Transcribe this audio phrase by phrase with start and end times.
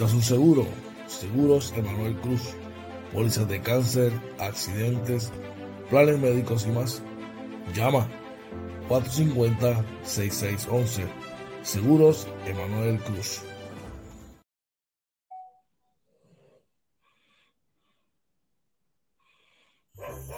[0.00, 0.66] ¿Necesitas un seguro?
[1.08, 2.54] Seguros Emanuel Cruz.
[3.12, 5.30] Pólizas de cáncer, accidentes,
[5.90, 7.02] planes médicos y más.
[7.74, 8.08] Llama
[8.88, 11.06] 450-6611.
[11.60, 13.42] Seguros Emanuel Cruz.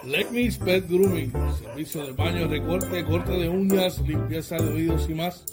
[0.04, 0.26] Let
[0.64, 5.44] Pet Grooming, servicio de baño, recorte, corte de uñas, limpieza de oídos y más.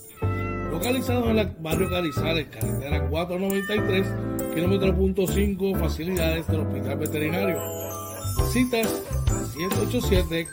[0.71, 4.07] Localizado en el barrio Carizales, carretera 493,
[4.53, 7.59] kilómetro punto 5, facilidades del Hospital Veterinario.
[8.51, 8.87] Citas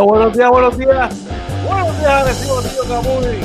[0.00, 1.14] Buenos días, buenos días.
[1.66, 3.40] Buenos días, agresivo tío Camuni.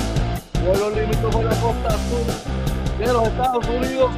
[0.65, 2.25] Vuelo límite por la costa sur
[2.97, 4.11] de los Estados Unidos,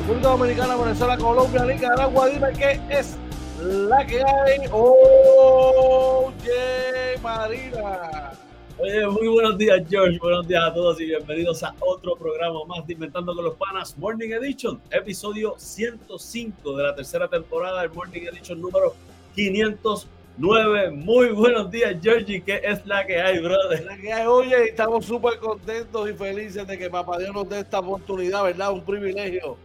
[0.00, 2.28] República Dominicana, Venezuela, Colombia, Nicaragua.
[2.28, 3.16] Dime qué es
[3.60, 4.60] la que hay.
[4.70, 6.28] Oye,
[7.22, 8.32] Marina.
[8.78, 10.18] Oye, muy buenos días, George.
[10.18, 13.96] Buenos días a todos y bienvenidos a otro programa más de Inventando con los Panas
[13.98, 18.94] Morning Edition, episodio 105 de la tercera temporada del Morning Edition número
[19.34, 20.08] 500.
[20.38, 20.90] 9.
[20.92, 22.42] Muy buenos días, Georgie.
[22.42, 23.84] ¿Qué es la que hay, brother?
[23.84, 27.60] La que hay, oye, estamos súper contentos y felices de que Papá Dios nos dé
[27.60, 28.72] esta oportunidad, ¿verdad?
[28.72, 29.56] Un privilegio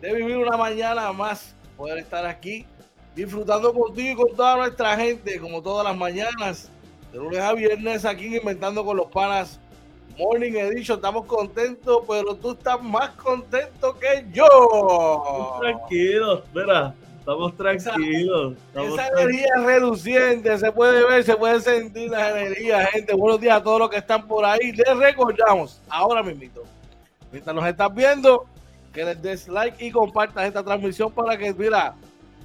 [0.00, 2.66] de vivir una mañana más, poder estar aquí
[3.14, 6.70] disfrutando contigo y con toda nuestra gente, como todas las mañanas,
[7.12, 9.60] de lunes a viernes, aquí Inventando con los Panas
[10.18, 10.98] Morning Edition.
[10.98, 15.58] Estamos contentos, pero tú estás más contento que yo.
[15.60, 16.94] Tranquilo, espera
[17.28, 18.54] estamos tranquilos.
[18.74, 23.14] esa energía reduciente, se puede ver, se puede sentir la energía, gente.
[23.14, 24.72] Buenos días a todos los que están por ahí.
[24.72, 26.62] Les recordamos, ahora mismo,
[27.30, 28.46] mientras nos estás viendo,
[28.94, 31.94] que les des like y compartas esta transmisión para que, mira,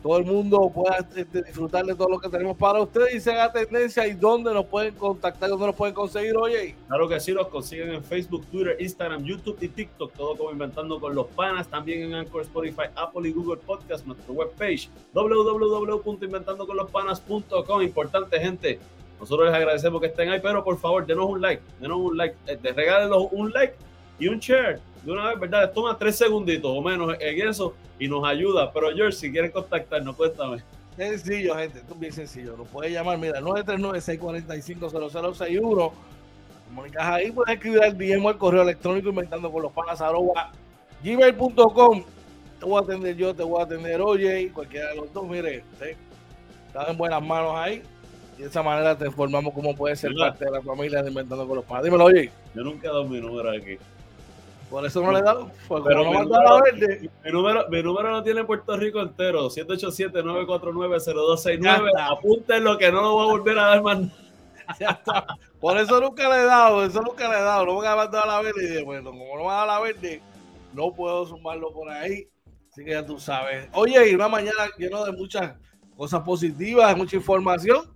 [0.03, 3.31] todo el mundo pueda este, disfrutar de todo lo que tenemos para ustedes y se
[3.31, 6.75] haga tendencia y dónde nos pueden contactar, dónde nos pueden conseguir, oye.
[6.87, 10.99] Claro que sí, los consiguen en Facebook, Twitter, Instagram, YouTube y TikTok, todo como Inventando
[10.99, 17.81] con los Panas, también en Anchor, Spotify, Apple y Google Podcast, nuestra webpage www.inventandoconlospanas.com.
[17.81, 18.79] Importante, gente,
[19.21, 22.35] nosotros les agradecemos que estén ahí, pero por favor, denos un like, denos un like,
[22.47, 23.75] eh, regálenos un like
[24.19, 25.71] y un share de una vez, ¿verdad?
[25.73, 28.71] Toma tres segunditos o menos en eso y nos ayuda.
[28.71, 30.63] Pero George, si quieres contactarnos, cuéntame.
[30.95, 32.55] Sencillo, gente, esto es bien sencillo.
[32.55, 35.91] Nos puede llamar, mira, 939-645-0061.
[36.67, 40.51] comunicas ahí, puedes escribir al DM o al correo electrónico inventando con los panas arroba
[41.03, 42.03] gmail.com.
[42.59, 45.27] Te voy a atender yo, te voy a atender Oye, cualquiera de los dos.
[45.27, 45.97] Mire, usted
[46.67, 47.83] está en buenas manos ahí
[48.37, 51.47] y de esa manera te informamos cómo puede ser parte de la familia de Inventando
[51.47, 51.83] con los Panas.
[51.83, 52.31] Dímelo, oye.
[52.55, 53.77] Yo nunca he dado mi número aquí.
[54.73, 55.51] Por eso no le he dado.
[55.69, 57.11] Pero no mi, número, verde.
[57.23, 61.91] Mi, número, mi número lo tiene Puerto Rico entero: 787-949-0269.
[61.99, 63.99] Apunten lo que no lo voy a volver a dar más.
[64.79, 65.27] Ya está.
[65.59, 67.67] Por eso nunca le he dado, eso nunca le he dado.
[67.67, 69.79] No me a mandar a la verde y dije, bueno, como no me a la
[69.79, 70.23] verde,
[70.73, 72.27] no puedo sumarlo por ahí.
[72.71, 73.69] Así que ya tú sabes.
[73.73, 75.53] Oye, y una mañana lleno de muchas
[75.95, 77.92] cosas positivas, mucha información.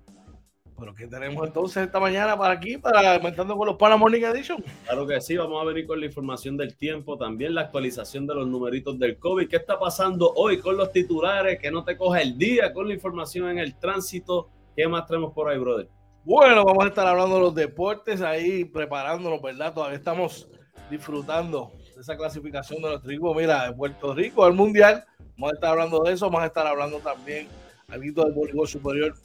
[0.79, 4.63] Pero ¿qué tenemos entonces esta mañana para aquí, para Aumentando con los Pana Morning Edition?
[4.83, 8.35] Claro que sí, vamos a venir con la información del tiempo, también la actualización de
[8.35, 9.49] los numeritos del COVID.
[9.49, 11.59] ¿Qué está pasando hoy con los titulares?
[11.59, 14.49] Que no te coja el día con la información en el tránsito.
[14.75, 15.89] ¿Qué más tenemos por ahí, brother?
[16.23, 19.73] Bueno, vamos a estar hablando de los deportes ahí, preparándonos, ¿verdad?
[19.73, 20.47] Todavía estamos
[20.91, 25.03] disfrutando de esa clasificación de nuestro equipo, mira, de Puerto Rico al Mundial.
[25.37, 27.47] Vamos a estar hablando de eso, vamos a estar hablando también
[27.87, 29.15] algo del voleibol superior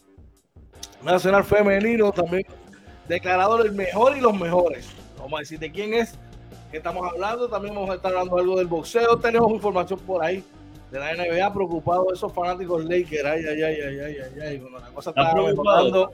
[1.04, 2.44] nacional femenino, también
[3.08, 4.88] declarado el mejor y los mejores.
[5.18, 6.18] Vamos a decir de quién es
[6.70, 7.48] que estamos hablando.
[7.48, 9.18] También vamos a estar hablando algo del boxeo.
[9.18, 10.44] Tenemos información por ahí
[10.90, 13.24] de la NBA preocupado de esos fanáticos Lakers.
[13.24, 14.58] Ay, ay, ay, ay, ay, ay, ay.
[14.58, 16.10] Cuando la cosa estaba mejorando.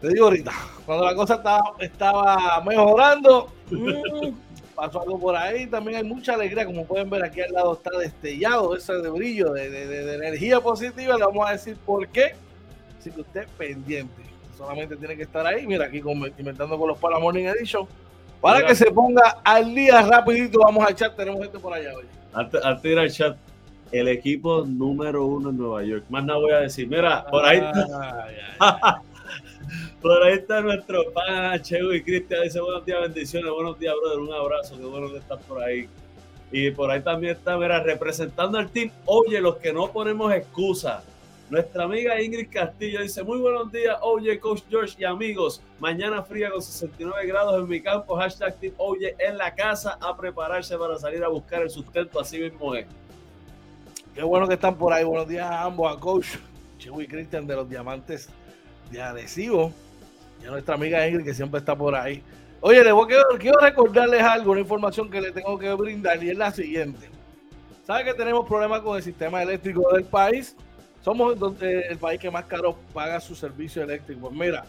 [0.00, 0.52] Te digo ahorita,
[0.86, 4.28] cuando la cosa estaba, estaba mejorando, mm,
[4.76, 5.66] pasó algo por ahí.
[5.66, 9.52] También hay mucha alegría, como pueden ver aquí al lado está destellado ese de brillo,
[9.52, 11.16] de, de, de energía positiva.
[11.16, 12.36] Le vamos a decir por qué
[13.08, 14.22] Así que usted pendiente.
[14.56, 15.66] Solamente tiene que estar ahí.
[15.66, 16.02] Mira, aquí
[16.38, 17.86] inventando con los Para Morning Edition.
[18.40, 21.16] Para que se ponga al día rapidito, vamos al chat.
[21.16, 22.04] Tenemos gente por allá hoy.
[22.34, 23.36] Antes, de ir al chat,
[23.92, 26.04] el equipo número uno en Nueva York.
[26.10, 26.86] Más nada voy a decir.
[26.86, 29.02] Mira, por ahí está.
[30.02, 32.42] por ahí está nuestro pan Chego y Cristian.
[32.42, 33.50] Dice buenos días, bendiciones.
[33.50, 34.18] Buenos días, brother.
[34.18, 34.76] Un abrazo.
[34.76, 35.88] Qué bueno que estás por ahí.
[36.52, 38.90] Y por ahí también está, mira, representando al team.
[39.06, 41.02] Oye, los que no ponemos excusas
[41.50, 45.62] nuestra amiga Ingrid Castillo dice, muy buenos días, oye, Coach George y amigos.
[45.78, 48.16] Mañana fría con 69 grados en mi campo.
[48.16, 52.20] Hashtag Oye en la casa a prepararse para salir a buscar el sustento.
[52.20, 52.86] Así mismo es.
[54.14, 55.04] Qué bueno que están por ahí.
[55.04, 56.36] Buenos días a ambos, a Coach
[56.76, 58.28] Chico y Cristian de los Diamantes
[58.90, 59.72] de Adhesivo.
[60.42, 62.22] Y a nuestra amiga Ingrid que siempre está por ahí.
[62.60, 66.36] Oye, le quiero, quiero recordarles algo, una información que le tengo que brindar y es
[66.36, 67.08] la siguiente.
[67.86, 70.54] ¿Sabe que tenemos problemas con el sistema eléctrico del país?
[71.02, 74.28] Somos el país que más caro paga su servicio eléctrico.
[74.28, 74.64] Pues mira,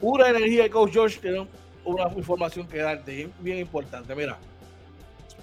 [0.00, 1.46] Pura Energía y Coach George tienen
[1.84, 4.14] una información que darte bien importante.
[4.14, 4.38] Mira,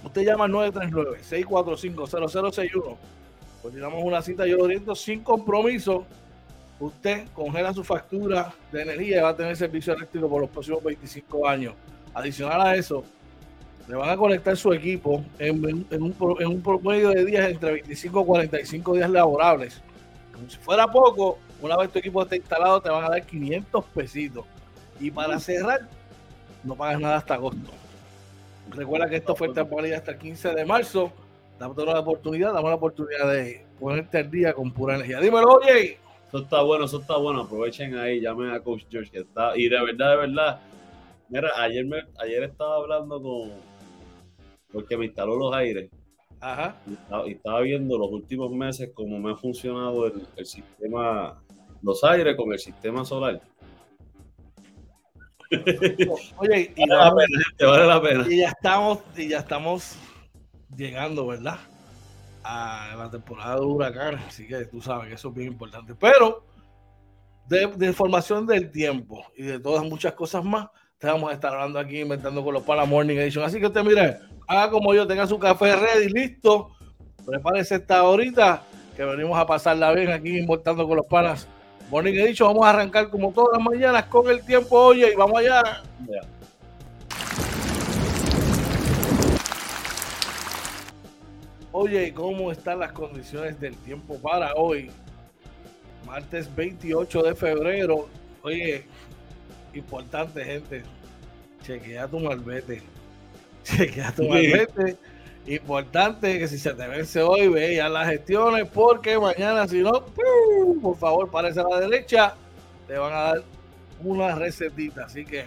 [0.04, 2.96] usted llama al 939-645-0061.
[3.62, 6.06] Pues damos una cita, yo lo oriento sin compromiso.
[6.80, 10.84] Usted congela su factura de energía y va a tener servicio eléctrico por los próximos
[10.84, 11.74] 25 años.
[12.14, 13.04] Adicional a eso,
[13.88, 16.04] le van a conectar su equipo en, un, en
[16.48, 19.82] un promedio de días entre 25 y 45 días laborables
[20.46, 23.86] como si fuera poco, una vez tu equipo esté instalado, te van a dar 500
[23.86, 24.46] pesitos.
[25.00, 25.82] Y para cerrar,
[26.64, 27.72] no pagas nada hasta agosto.
[28.70, 31.12] Recuerda que esto fue temporada hasta el 15 de marzo.
[31.60, 35.20] Dame una oportunidad, dame la oportunidad de ponerte al día con pura energía.
[35.20, 35.98] Dímelo, oye.
[36.28, 37.42] Eso está bueno, eso está bueno.
[37.42, 39.58] Aprovechen ahí, llamen a Coach George que está.
[39.58, 40.60] Y de verdad, de verdad.
[41.30, 43.52] Mira, ayer me, ayer estaba hablando con
[44.72, 45.90] porque me instaló los aires
[46.46, 46.76] Ajá.
[47.26, 51.42] Y estaba, viendo los últimos meses cómo me ha funcionado el, sistema,
[51.82, 53.42] los aires con el sistema solar.
[56.38, 58.26] Oye, y vale, la pena, vale la pena.
[58.30, 59.96] Y ya estamos, y ya estamos
[60.78, 61.58] llegando, ¿verdad?
[62.44, 65.96] A la temporada de huracán, así que tú sabes que eso es bien importante.
[65.96, 66.46] Pero
[67.48, 70.68] de, de información del tiempo y de todas muchas cosas más,
[71.00, 73.44] te vamos a estar hablando aquí inventando con los Pala Morning Edition.
[73.44, 76.72] Así que usted mire, haga como yo, tenga su café ready, listo.
[77.26, 78.64] Prepárese esta horita
[78.96, 81.48] que venimos a pasarla bien aquí inventando con los panas.
[81.90, 85.40] Morning Edition, vamos a arrancar como todas las mañanas con el tiempo, oye, y vamos
[85.40, 85.84] allá.
[91.72, 94.90] Oye, ¿cómo están las condiciones del tiempo para hoy?
[96.06, 98.08] Martes 28 de febrero.
[98.44, 98.86] Oye,
[99.74, 100.84] importante, gente.
[101.64, 102.82] Chequea tu malvete.
[103.78, 104.98] Chequea tu malvete.
[105.48, 110.06] Importante que si se te vence hoy, ve ya las gestiones, porque mañana, si no,
[110.82, 112.36] por favor, parece a la derecha,
[112.88, 113.44] te van a dar
[114.04, 115.06] una recetita.
[115.06, 115.46] Así que,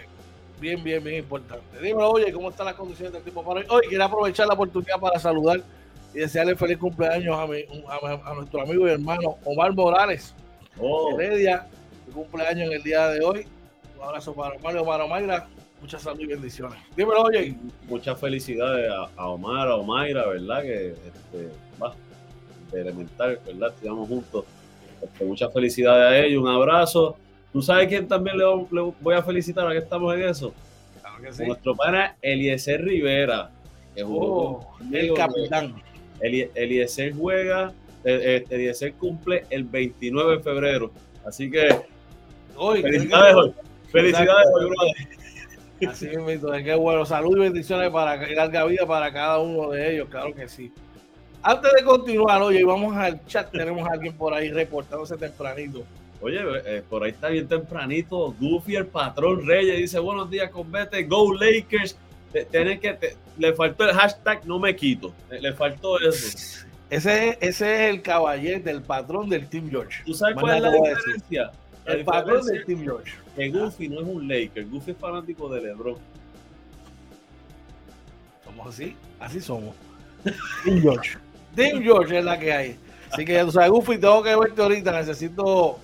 [0.59, 1.79] bien, bien, bien importante.
[1.81, 3.65] Dímelo, oye, ¿cómo están las condiciones del tipo para hoy?
[3.69, 5.61] Hoy quiero aprovechar la oportunidad para saludar
[6.13, 7.65] y desearle feliz cumpleaños a, mi,
[8.25, 10.33] a, nuestro amigo y hermano Omar Morales.
[10.79, 11.19] Oh.
[11.19, 11.67] Heredia,
[12.13, 13.47] cumpleaños en el día de hoy
[13.97, 15.47] Un abrazo para Mario, para Mayra.
[15.81, 16.77] Mucha salud y bendiciones.
[16.95, 17.55] Dímelo, oye.
[17.87, 20.61] Muchas felicidades a, Omar, a Omaira, ¿verdad?
[20.61, 21.49] Que este,
[21.81, 21.95] va,
[22.71, 23.73] de elemental, ¿verdad?
[23.75, 24.45] Estamos juntos.
[25.01, 27.17] Este, muchas felicidades a ellos, un abrazo.
[27.53, 28.43] ¿Tú sabes quién también le,
[29.01, 30.53] voy a felicitar a que estamos en eso?
[30.99, 31.45] Claro que sí.
[31.45, 33.49] Nuestro pana Eliezer Rivera.
[33.95, 35.81] Que oh, el capitán.
[36.21, 40.91] Eliezer juega, eh, eh, Eliezer cumple el 29 de febrero.
[41.25, 41.69] Así que
[42.55, 43.53] hoy, felicidades hoy.
[43.91, 45.18] Felicidades hoy, brother.
[45.87, 50.09] Así mismo, que bueno, salud y bendiciones para larga vida para cada uno de ellos,
[50.09, 50.71] claro que sí.
[51.41, 55.85] Antes de continuar, oye, vamos al chat, tenemos a alguien por ahí reportándose tempranito.
[56.21, 58.35] Oye, eh, por ahí está bien tempranito.
[58.39, 61.95] Goofy, el patrón Reyes, dice: Buenos días, convete, Go Lakers.
[62.33, 65.13] Que, le faltó el hashtag no me quito.
[65.31, 66.65] Le, faltó eso.
[66.89, 70.03] Ese, ese es el caballete, el patrón del Team George.
[70.05, 71.51] ¿Tú sabes cuál es la diferencia?
[71.85, 73.13] el patrón del Team George.
[73.39, 75.95] Que Goofy no es un Laker, Goofy es fanático de LeBron.
[78.43, 79.73] Somos así, así somos.
[80.65, 81.17] Team George.
[81.55, 82.75] Team George es la que hay.
[83.09, 84.91] Así que ya tú sabes, Goofy, tengo que verte ahorita.
[84.91, 85.79] Necesito.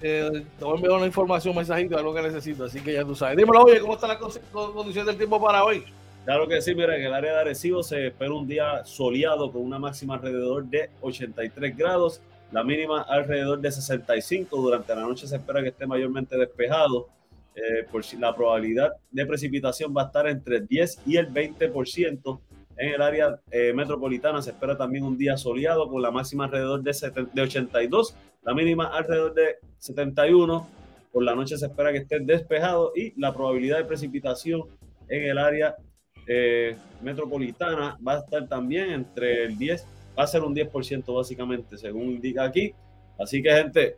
[0.00, 2.66] Eh, te voy a enviar una información, un mensajito, algo que necesito.
[2.66, 3.36] Así que ya tú sabes.
[3.36, 4.20] Dímelo, oye, ¿cómo está la
[4.52, 5.84] condición del tiempo para hoy?
[6.24, 9.62] Claro que sí, mira, en el área de Arecibo se espera un día soleado con
[9.62, 12.20] una máxima alrededor de 83 grados,
[12.52, 14.56] la mínima alrededor de 65.
[14.56, 17.08] Durante la noche se espera que esté mayormente despejado.
[17.58, 21.32] Eh, por si la probabilidad de precipitación va a estar entre el 10 y el
[21.32, 22.40] 20%.
[22.76, 26.82] En el área eh, metropolitana se espera también un día soleado con la máxima alrededor
[26.82, 30.68] de, de 82, la mínima alrededor de 71.
[31.10, 34.64] Por la noche se espera que esté despejado y la probabilidad de precipitación
[35.08, 35.76] en el área
[36.26, 39.86] eh, metropolitana va a estar también entre el 10,
[40.18, 42.74] va a ser un 10% básicamente, según indica aquí.
[43.18, 43.96] Así que, gente,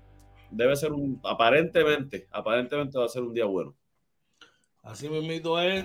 [0.50, 3.74] debe ser un, aparentemente, aparentemente va a ser un día bueno.
[4.82, 5.84] Así mismo es.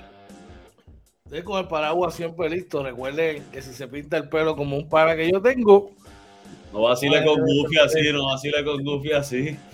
[1.26, 2.84] Estoy con el paraguas siempre listo.
[2.84, 5.92] Recuerden que si se pinta el pelo como un para que yo tengo.
[6.72, 9.58] No vacile con Goofy así, no vacile con Goofy así.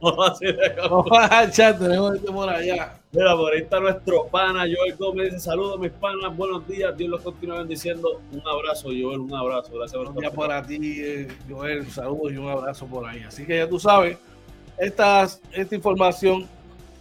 [0.00, 1.10] No vacile con Goofy.
[1.52, 3.01] chat, tenemos este por allá.
[3.14, 5.32] Mira, por ahí está nuestro pana Joel Gómez.
[5.32, 6.34] Dice: Saludos, mis panas.
[6.34, 6.96] Buenos días.
[6.96, 8.22] Dios los continúe bendiciendo.
[8.32, 9.20] Un abrazo, Joel.
[9.20, 9.70] Un abrazo.
[9.74, 11.90] Gracias por días para ti, eh, Joel.
[11.90, 13.22] Saludos y un abrazo por ahí.
[13.22, 14.16] Así que ya tú sabes,
[14.78, 16.48] esta, esta información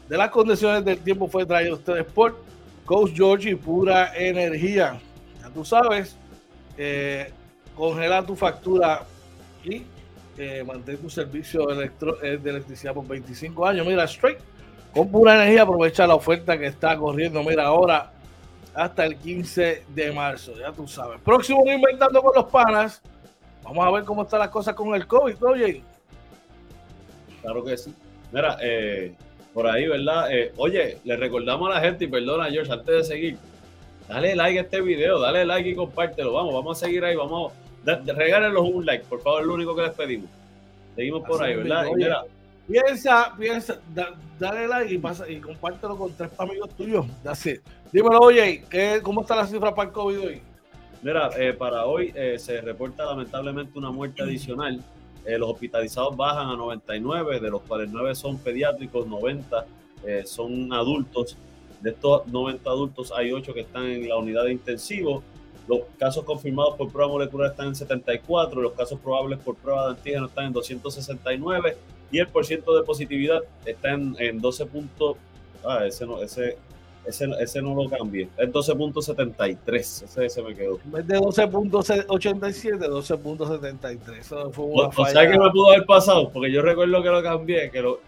[0.10, 2.38] de las condiciones del tiempo fue traída a ustedes por
[2.84, 5.00] Coach George y Pura Energía.
[5.40, 6.18] Ya tú sabes,
[6.78, 7.32] eh,
[7.74, 9.06] congela tu factura
[9.64, 9.84] y
[10.38, 13.88] eh, mantén tu servicio electro, eh, de electricidad por 25 años.
[13.88, 14.40] Mira, straight,
[14.94, 17.44] con pura energía, aprovecha la oferta que está corriendo.
[17.44, 18.12] Mira, ahora
[18.74, 21.20] hasta el 15 de marzo, ya tú sabes.
[21.22, 23.02] Próximo Inventando con los Panas.
[23.64, 25.84] Vamos a ver cómo están las cosas con el COVID, oye.
[27.42, 27.94] Claro que sí.
[28.32, 29.14] Mira, eh,
[29.54, 30.32] por ahí, ¿verdad?
[30.32, 33.38] Eh, oye, le recordamos a la gente, y perdona, George, antes de seguir,
[34.08, 36.34] dale like a este video, dale like y compártelo.
[36.34, 37.54] Vamos, vamos a seguir ahí, vamos.
[37.84, 40.30] Regálenos un like, por favor, es lo único que les pedimos.
[40.96, 41.86] Seguimos por ahí, ¿verdad?
[42.68, 43.80] Piensa, piensa,
[44.40, 47.06] dale like y, pasa, y compártelo con tres amigos tuyos.
[47.92, 50.42] Dímelo, oye, ¿qué, ¿cómo está la cifra para el COVID hoy?
[51.02, 54.84] Mira, eh, para hoy eh, se reporta lamentablemente una muerte adicional
[55.26, 59.66] eh, los hospitalizados bajan a 99, de los cuales 9 son pediátricos, 90
[60.04, 61.38] eh, son adultos.
[61.82, 65.24] De estos 90 adultos hay 8 que están en la unidad de intensivo.
[65.68, 69.92] Los casos confirmados por prueba molecular están en 74, los casos probables por prueba de
[69.92, 71.78] antígeno están en 269
[72.12, 75.18] y el porcentaje de positividad está en, en 12 puntos.
[75.64, 76.58] Ah, ese no, ese
[77.06, 78.28] ese, ese no lo cambié.
[78.38, 79.80] Es 12.73.
[79.80, 80.80] Ese, ese me quedó.
[80.86, 84.20] En vez de 12.87, 12.73.
[84.20, 87.24] Eso fue una o, sea que me pudo haber pasado, porque yo recuerdo que lo
[87.24, 88.00] cambié, que lo,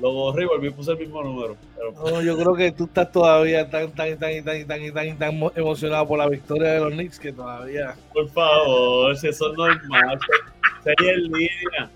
[0.00, 1.56] lo borré y volví puse el mismo número.
[1.94, 6.06] No, yo creo que tú estás todavía tan, tan, tan, tan, tan, tan, tan emocionado
[6.06, 7.96] por la victoria de los Knicks que todavía.
[8.12, 10.18] Por favor, si eso es normal.
[10.84, 11.90] Sería en línea.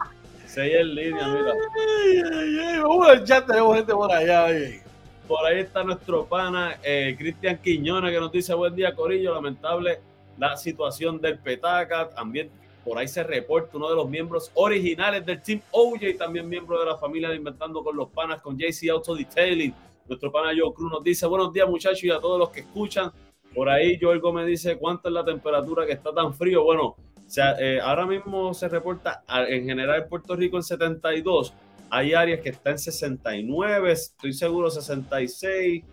[0.52, 1.54] Sería en línea, mira.
[1.54, 2.78] Ay, ay, ay.
[2.80, 4.82] Vamos al chat, tenemos gente por allá, oye.
[5.26, 10.00] Por ahí está nuestro pana eh, Cristian Quiñona que nos dice buen día Corillo, lamentable
[10.36, 12.50] la situación del Petaca, también
[12.84, 16.84] por ahí se reporta uno de los miembros originales del Team OJ, también miembro de
[16.84, 19.72] la familia de Inventando con los Panas, con JC Auto Detailing.
[20.06, 23.10] Nuestro pana Joe Cruz nos dice buenos días muchachos y a todos los que escuchan.
[23.54, 26.62] Por ahí Joel Gómez dice cuánto es la temperatura que está tan frío.
[26.62, 26.94] Bueno,
[27.32, 31.54] sea, eh, ahora mismo se reporta en general en Puerto Rico en 72
[31.92, 35.84] hay áreas que están en 69, estoy seguro 66.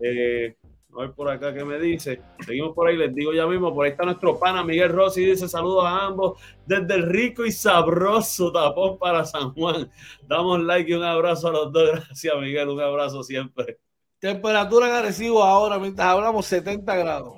[0.00, 0.56] Eh,
[0.96, 2.20] A ver por acá qué me dice.
[2.46, 3.74] Seguimos por ahí, les digo ya mismo.
[3.74, 5.24] Por ahí está nuestro pana Miguel Rossi.
[5.24, 9.90] Dice saludos a ambos desde el rico y sabroso tapón para San Juan.
[10.28, 11.90] Damos like y un abrazo a los dos.
[12.06, 12.68] Gracias, Miguel.
[12.68, 13.80] Un abrazo siempre.
[14.20, 17.37] Temperatura en Arecibo ahora, mientras hablamos, 70 grados.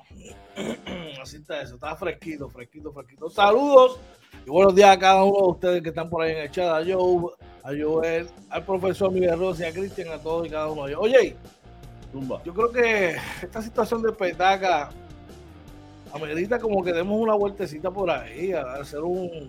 [1.23, 1.75] Así está eso.
[1.75, 3.31] Está fresquito, fresquito, fresquito.
[3.31, 3.99] Saludos
[4.47, 6.67] y buenos días a cada uno de ustedes que están por ahí en el chat.
[6.67, 10.85] A Joe, a Joel, al profesor Miguel Rossi, a Cristian, a todos y cada uno
[10.85, 11.03] de ellos.
[11.03, 11.37] Oye,
[12.45, 14.91] yo creo que esta situación de petaca
[16.13, 19.49] amerita como que demos una vueltecita por ahí, a hacer un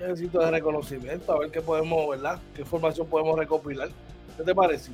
[0.00, 2.40] ejercicio de reconocimiento, a ver qué podemos, ¿verdad?
[2.54, 3.88] ¿Qué información podemos recopilar?
[4.36, 4.90] ¿Qué te parece?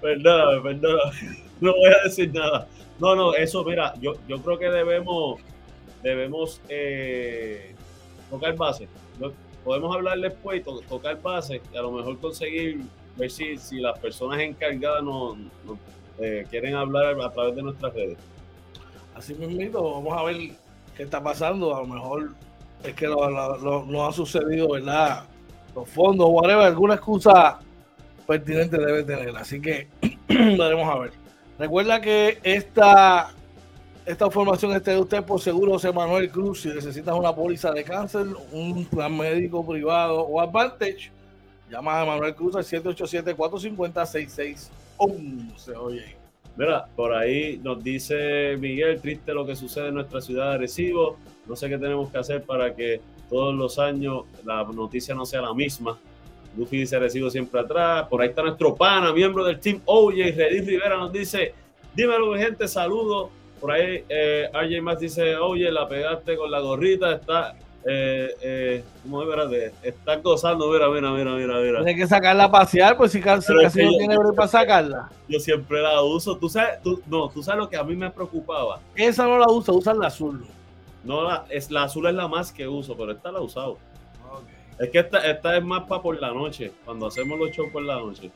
[0.00, 1.46] Perdóname, perdóname.
[1.58, 2.68] No voy a decir nada.
[2.98, 5.40] No, no, eso, mira, yo, yo creo que debemos,
[6.02, 7.74] debemos eh,
[8.30, 8.88] tocar base.
[9.64, 12.82] Podemos hablar después, tocar base y a lo mejor conseguir
[13.16, 15.36] ver si, si las personas encargadas nos,
[16.18, 18.18] eh, quieren hablar a través de nuestras redes.
[19.14, 20.36] Así mismo, vamos a ver
[20.96, 21.74] qué está pasando.
[21.74, 22.30] A lo mejor
[22.84, 25.24] es que no ha sucedido, ¿verdad?
[25.74, 27.58] Los fondos, whatever, alguna excusa
[28.26, 29.36] pertinente debe tener.
[29.36, 29.88] Así que
[30.28, 31.25] veremos a ver.
[31.58, 33.30] Recuerda que esta,
[34.04, 36.62] esta información está de usted por seguro José Manuel Cruz.
[36.62, 41.10] Si necesitas una póliza de cáncer, un plan médico privado o Advantage,
[41.70, 44.70] Llama a Manuel Cruz al 787-450-6611.
[45.78, 46.16] Oye.
[46.56, 51.18] Mira, por ahí nos dice Miguel, triste lo que sucede en nuestra ciudad de Recibo.
[51.46, 55.42] No sé qué tenemos que hacer para que todos los años la noticia no sea
[55.42, 55.98] la misma.
[56.56, 58.06] Luffy dice Recibo siempre atrás.
[58.08, 61.54] Por ahí está nuestro pana, miembro del team Oye, Redis Rivera nos dice,
[61.94, 63.30] dímelo gente, saludos.
[63.60, 67.56] Por ahí eh, RJ más dice, oye, la pegaste con la gorrita, está
[67.88, 71.94] eh, eh, ¿cómo es, Está gozando, mira, mira, mira, mira, mira.
[71.94, 75.08] Que sacarla a pasear, pues si casi, no tiene break para sacarla.
[75.28, 76.36] Yo siempre la uso.
[76.36, 78.80] Tú sabes, tú, no, tú sabes lo que a mí me preocupaba.
[78.96, 80.44] Esa no la uso, usa la azul.
[81.04, 83.78] No, la, es, la azul es la más que uso, pero esta la he usado.
[84.78, 87.82] Es que esta, esta es más para por la noche, cuando hacemos los shows por
[87.82, 88.30] la noche.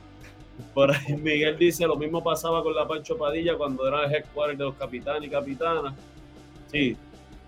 [0.74, 4.56] Por ahí Miguel dice, lo mismo pasaba con la Pancho Padilla cuando era el headquarter
[4.56, 5.94] de los capitanes y capitanas.
[6.70, 6.96] Sí,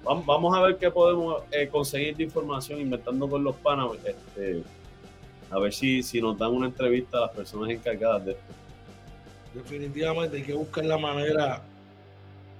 [0.05, 3.91] Vamos, a ver qué podemos eh, conseguir de información inventando con los panas.
[4.05, 4.63] Este,
[5.49, 8.55] a ver si, si nos dan una entrevista a las personas encargadas de esto.
[9.55, 11.63] Definitivamente hay que buscar la manera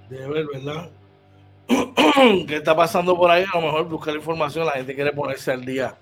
[0.09, 0.89] de ver, ¿verdad?
[2.47, 3.43] ¿Qué está pasando por ahí?
[3.51, 5.97] A lo mejor buscar información, la gente quiere ponerse al día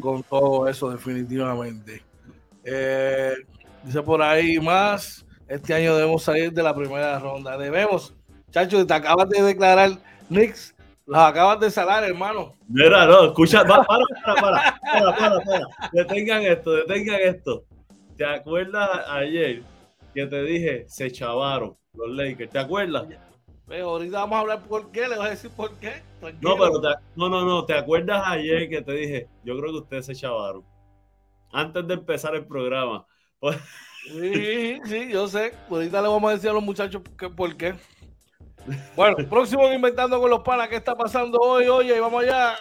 [0.00, 2.02] con todo eso, definitivamente.
[2.64, 3.34] Eh,
[3.84, 7.56] dice por ahí más, este año debemos salir de la primera ronda.
[7.56, 8.14] Debemos,
[8.50, 9.90] chacho, te acabas de declarar
[10.28, 12.54] Knicks los acabas de salar, hermano.
[12.68, 17.64] Mira, no, escucha, para, para, para, para, para, para, Detengan esto, detengan esto.
[18.16, 19.62] ¿Te acuerdas ayer
[20.12, 22.50] que te dije, se chavaron los Lakers?
[22.50, 23.06] ¿Te acuerdas?
[23.66, 26.02] Pero ahorita vamos a hablar por qué, le voy a decir por qué.
[26.40, 26.80] No, pero
[27.16, 30.64] no, no, no, ¿te acuerdas ayer que te dije, yo creo que ustedes se chavaron?
[31.52, 33.06] Antes de empezar el programa.
[33.40, 33.56] Pues...
[34.04, 35.52] Sí, sí, yo sé.
[35.68, 37.02] Ahorita le vamos a decir a los muchachos
[37.36, 37.74] por qué.
[38.96, 41.68] Bueno, próximo Inventando con los Panas, ¿qué está pasando hoy?
[41.68, 42.56] Oye, vamos allá.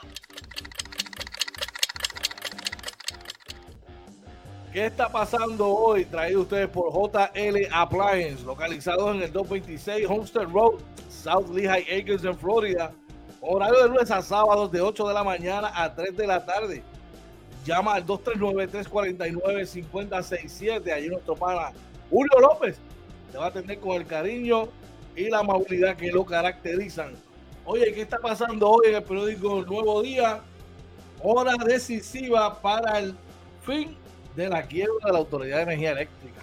[4.75, 6.03] ¿Qué está pasando hoy?
[6.03, 12.37] Traído ustedes por JL Appliance, localizados en el 226 Homestead Road, South Lehigh Acres en
[12.37, 12.91] Florida.
[13.39, 16.83] Horario de lunes a sábados de 8 de la mañana a 3 de la tarde.
[17.63, 20.91] Llama al 239-349-5067.
[20.91, 21.71] Allí nuestro pana
[22.09, 22.77] Julio López
[23.31, 24.67] te va a atender con el cariño
[25.15, 27.13] y la movilidad que lo caracterizan.
[27.63, 30.41] Oye, ¿qué está pasando hoy en el periódico Nuevo Día?
[31.23, 33.15] Hora decisiva para el
[33.65, 33.95] fin
[34.35, 36.41] de la quiebra de la Autoridad de Energía Eléctrica.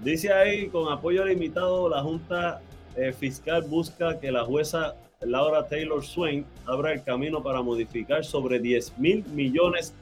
[0.00, 2.60] Dice ahí, con apoyo limitado, la Junta
[2.96, 8.58] eh, Fiscal busca que la jueza Laura Taylor Swain abra el camino para modificar sobre
[8.58, 9.94] 10 mil millones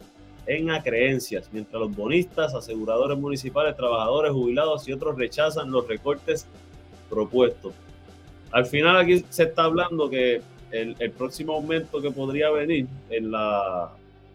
[0.46, 6.46] en acreencias, mientras los bonistas, aseguradores municipales, trabajadores jubilados y otros rechazan los recortes
[7.10, 7.74] propuestos.
[8.52, 13.90] Al final aquí se está hablando que el, próximo aumento que podría venir en la,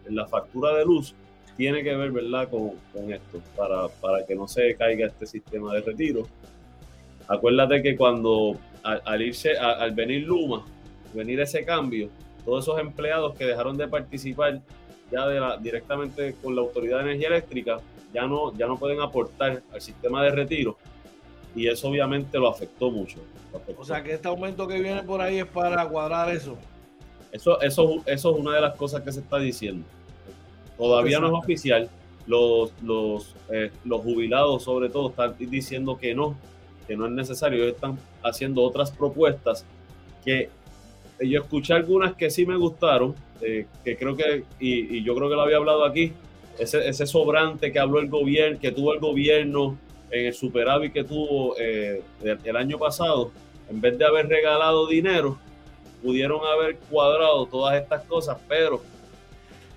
[0.06, 1.14] en la factura de luz
[1.56, 2.48] tiene que ver ¿verdad?
[2.48, 6.26] Con, con esto, para, para, que no se caiga este sistema de retiro.
[7.28, 10.64] Acuérdate que cuando al, irse, al venir Luma,
[11.14, 12.10] venir ese cambio,
[12.44, 14.60] todos esos empleados que dejaron de participar
[15.10, 17.78] ya de la, directamente con la Autoridad de Energía Eléctrica,
[18.12, 20.76] ya no, ya no pueden aportar al sistema de retiro
[21.54, 23.18] y eso obviamente lo afectó mucho.
[23.78, 26.56] O sea que este aumento que viene por ahí es para cuadrar eso.
[27.30, 29.84] Eso, eso, eso es una de las cosas que se está diciendo.
[30.76, 31.88] Todavía no es oficial,
[32.26, 36.36] los, los, eh, los jubilados sobre todo están diciendo que no,
[36.86, 39.64] que no es necesario, ellos están haciendo otras propuestas
[40.24, 40.48] que
[41.20, 45.36] yo escuché algunas que sí me gustaron, eh, que creo que, y, yo creo que
[45.36, 46.12] lo había hablado aquí,
[46.58, 49.78] ese, ese sobrante que habló el gobierno, que tuvo el gobierno
[50.10, 53.32] en el superávit que tuvo eh, el, año pasado,
[53.68, 55.38] en vez de haber regalado dinero,
[56.02, 58.82] pudieron haber cuadrado todas estas cosas, pero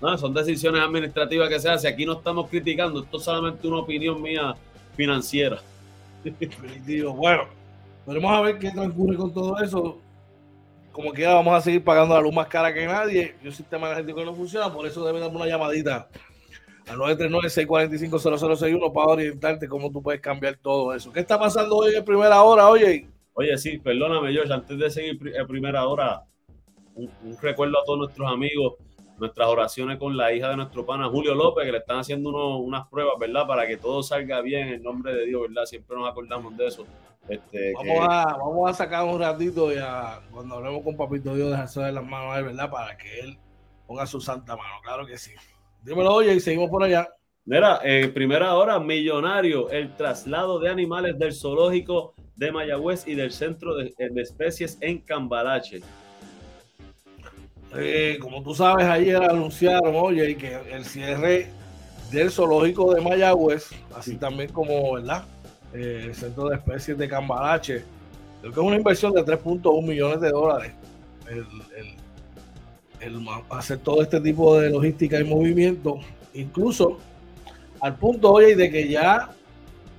[0.00, 1.92] no, son decisiones administrativas que se hacen.
[1.92, 4.54] Aquí no estamos criticando, esto es solamente una opinión mía
[4.96, 5.60] financiera.
[7.14, 7.44] Bueno,
[8.06, 9.98] veremos a ver qué transcurre con todo eso.
[10.92, 13.36] Como quiera, vamos a seguir pagando la luz más cara que nadie.
[13.42, 16.08] Y un sistema energético que no funciona, por eso debe darme una llamadita
[16.88, 21.12] al 939-645-0061 para orientarte cómo tú puedes cambiar todo eso.
[21.12, 23.08] ¿Qué está pasando hoy en primera hora, oye?
[23.34, 26.24] Oye, sí, perdóname, George, antes de seguir en primera hora,
[26.94, 28.74] un, recuerdo a todos nuestros amigos,
[29.18, 32.86] nuestras oraciones con la hija de nuestro pana Julio López, que le están haciendo unas
[32.88, 33.46] pruebas, ¿verdad?
[33.46, 35.64] Para que todo salga bien en nombre de Dios, ¿verdad?
[35.64, 36.86] Siempre nos acordamos de eso.
[37.28, 39.76] Este, vamos, a, vamos a sacar un ratito y
[40.30, 42.70] cuando hablemos con Papito Dios, dejarse de las manos a él, ¿verdad?
[42.70, 43.38] Para que él
[43.86, 45.32] ponga su santa mano, claro que sí.
[45.82, 47.08] Dímelo, oye, y seguimos por allá.
[47.44, 53.32] Mira, en primera hora, millonario, el traslado de animales del zoológico de Mayagüez y del
[53.32, 55.80] centro de, especies en Cambalache.
[57.76, 61.50] Eh, como tú sabes, ayer anunciaron, oye, que el cierre
[62.10, 65.24] del zoológico de Mayagüez, así también como, ¿verdad?
[65.74, 67.84] Eh, el centro de especies de Cambalache,
[68.40, 70.72] creo que es una inversión de 3.1 millones de dólares.
[71.28, 71.44] el,
[73.00, 76.00] el hacer todo este tipo de logística y movimiento,
[76.34, 76.98] incluso
[77.80, 79.30] al punto hoy de que ya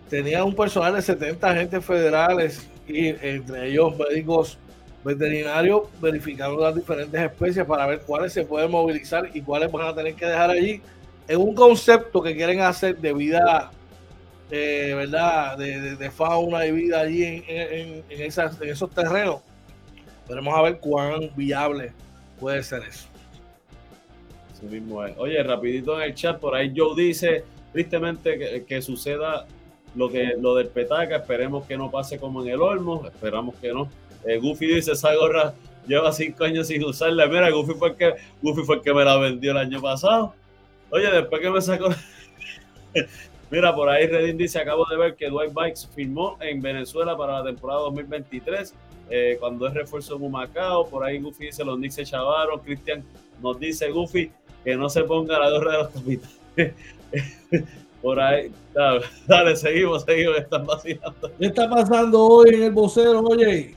[0.10, 4.58] tenía un personal de 70 agentes federales y entre ellos médicos
[5.04, 9.96] veterinarios verificando las diferentes especies para ver cuáles se pueden movilizar y cuáles van a
[9.96, 10.82] tener que dejar allí
[11.28, 13.72] en un concepto que quieren hacer de vida,
[14.50, 15.58] ¿verdad?
[15.58, 19.42] De, fauna y vida allí en, en, esos terrenos.
[20.28, 21.94] Veremos a ver cuán viable
[22.40, 23.08] Puede ser eso.
[24.50, 25.18] Es.
[25.18, 29.46] Oye, rapidito en el chat, por ahí Joe dice, tristemente, que, suceda
[29.96, 33.74] lo, que, lo del petaca, esperemos que no pase como en el Olmo, esperamos que
[33.74, 33.90] no.
[34.26, 35.54] Eh, Goofy dice, esa gorra
[35.88, 37.28] lleva cinco años sin usarla.
[37.28, 40.34] Mira, Goofy fue, el que, Goofy fue el que me la vendió el año pasado.
[40.90, 41.90] Oye, después que me sacó...
[43.52, 47.40] Mira, por ahí Redin dice, acabo de ver que Dwight Bikes firmó en Venezuela para
[47.40, 48.76] la temporada 2023
[49.10, 53.04] eh, cuando es refuerzo en Humacao, por ahí Goofy dice los Knicks se chavaron, Cristian
[53.42, 54.32] nos dice Goofy
[54.64, 56.76] que no se ponga la gorra de los capitanes.
[58.04, 58.52] por ahí,
[59.26, 61.32] dale, seguimos, seguimos, están vacilando.
[61.40, 63.76] ¿Qué está pasando hoy en el vocero, oye?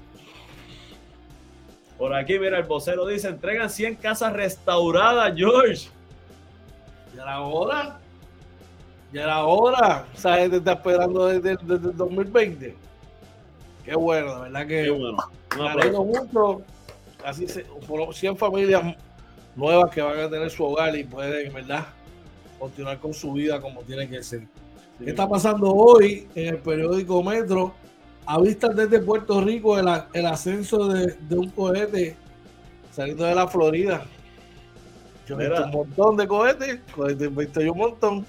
[2.02, 5.88] Por aquí, mira, el vocero dice, entregan 100 casas restauradas, George.
[7.14, 8.00] Ya era hora.
[9.12, 10.04] Ya era hora.
[10.12, 12.76] Esa gente está esperando desde, desde el 2020.
[13.84, 14.82] Qué bueno, verdad que.
[14.82, 16.04] Qué bueno.
[16.04, 16.62] mucho.
[17.24, 18.82] Así se, por 100 familias
[19.54, 21.86] nuevas que van a tener su hogar y pueden, ¿verdad?
[22.58, 24.42] Continuar con su vida como tiene que ser.
[24.98, 27.72] ¿Qué está pasando hoy en el periódico Metro?
[28.26, 32.16] A vistas desde Puerto Rico el, el ascenso de, de, un cohete
[32.90, 34.04] saliendo de la Florida.
[35.26, 38.26] Yo he visto un montón de cohetes, cohetes he visto yo un montón.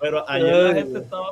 [0.00, 1.28] Pero ayer la gente estaba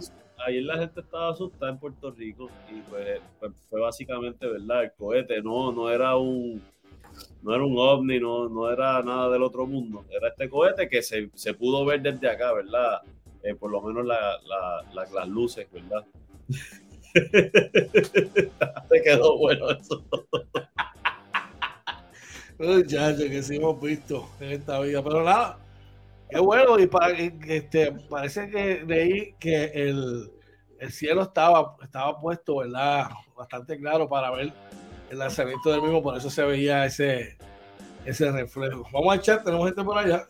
[0.46, 4.92] ayer la gente estaba asustada en Puerto Rico y pues, pues, fue básicamente verdad el
[4.92, 6.62] cohete no no era un
[7.42, 11.02] no era un ovni no, no era nada del otro mundo era este cohete que
[11.02, 13.02] se, se pudo ver desde acá verdad
[13.42, 14.38] eh, por lo menos la,
[14.94, 16.04] la, las luces verdad
[18.88, 20.04] te quedó bueno eso
[22.60, 25.02] Muchachos, que sí hemos visto en esta vida.
[25.02, 25.58] Pero nada,
[26.28, 26.78] qué bueno.
[26.78, 26.90] Y
[27.48, 30.30] este, parece que leí que el,
[30.78, 33.08] el cielo estaba, estaba puesto, ¿verdad?
[33.34, 34.52] Bastante claro para ver
[35.10, 37.36] el lanzamiento del mismo, por eso se veía ese,
[38.04, 38.86] ese reflejo.
[38.92, 40.24] Vamos a echar, tenemos gente por allá.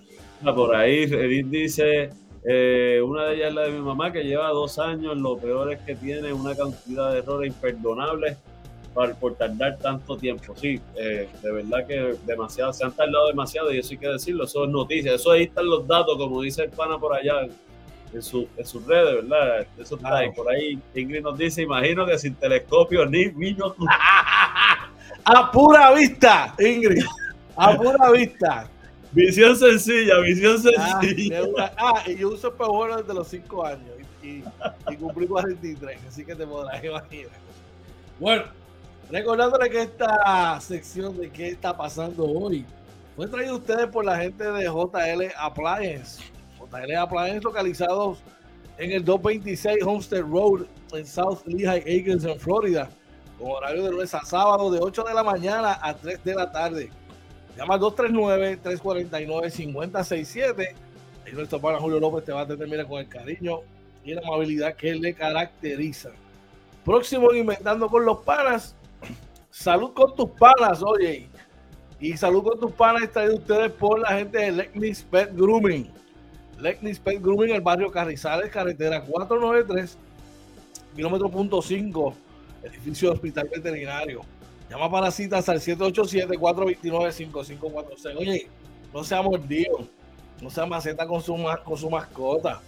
[0.44, 2.10] Ah, por ahí, Edith dice,
[2.44, 5.72] eh, una de ellas es la de mi mamá, que lleva dos años, lo peor
[5.72, 8.38] es que tiene una cantidad de errores imperdonables
[8.94, 10.54] por, tardar tanto tiempo.
[10.56, 14.44] Sí, eh, de verdad que demasiado, se han tardado demasiado y eso hay que decirlo,
[14.44, 17.46] eso es noticia, eso ahí están los datos, como dice el pana por allá
[18.12, 19.66] en, su, en sus redes, ¿verdad?
[19.78, 20.32] Eso está ahí.
[20.32, 23.74] Por ahí Ingrid nos dice, imagino que sin telescopio ni vino.
[25.24, 27.04] A pura vista, Ingrid.
[27.56, 28.68] A pura vista.
[29.12, 31.42] Visión sencilla, visión sencilla.
[31.76, 32.54] Ah, y yo uso
[32.88, 33.90] el desde los cinco años.
[34.22, 34.42] y,
[34.88, 37.30] y cumplí 43, así que te podrás imaginar.
[38.18, 38.44] Bueno,
[39.10, 42.64] recordándole que esta sección de qué está pasando hoy
[43.16, 46.22] fue traído a ustedes por la gente de JL Appliance.
[46.70, 48.22] JL Appliance localizados
[48.78, 52.88] en el 226 Homestead Road en South Lehigh Acres en Florida,
[53.38, 56.50] con horario de lunes a sábado de 8 de la mañana a 3 de la
[56.50, 56.90] tarde.
[57.56, 60.74] Llama al 239-349-5067
[61.30, 63.60] y nuestro pana Julio López te va a determinar con el cariño
[64.04, 66.10] y la amabilidad que le caracteriza.
[66.84, 68.74] Próximo Inventando con los Panas.
[69.50, 71.28] Salud con tus panas, oye.
[71.98, 75.90] Y salud con tus panas de ustedes por la gente de Lexnis Pet Grooming.
[76.60, 79.96] Lexnis Pet Grooming, el barrio Carrizales, carretera 493,
[80.94, 82.14] kilómetro punto 5,
[82.64, 84.20] edificio de hospital veterinario.
[84.68, 88.16] Llama para citas al 787-429-5546.
[88.16, 88.48] Oye,
[88.94, 89.88] no sea mordido,
[90.40, 92.60] no sea maceta con su, con su mascota.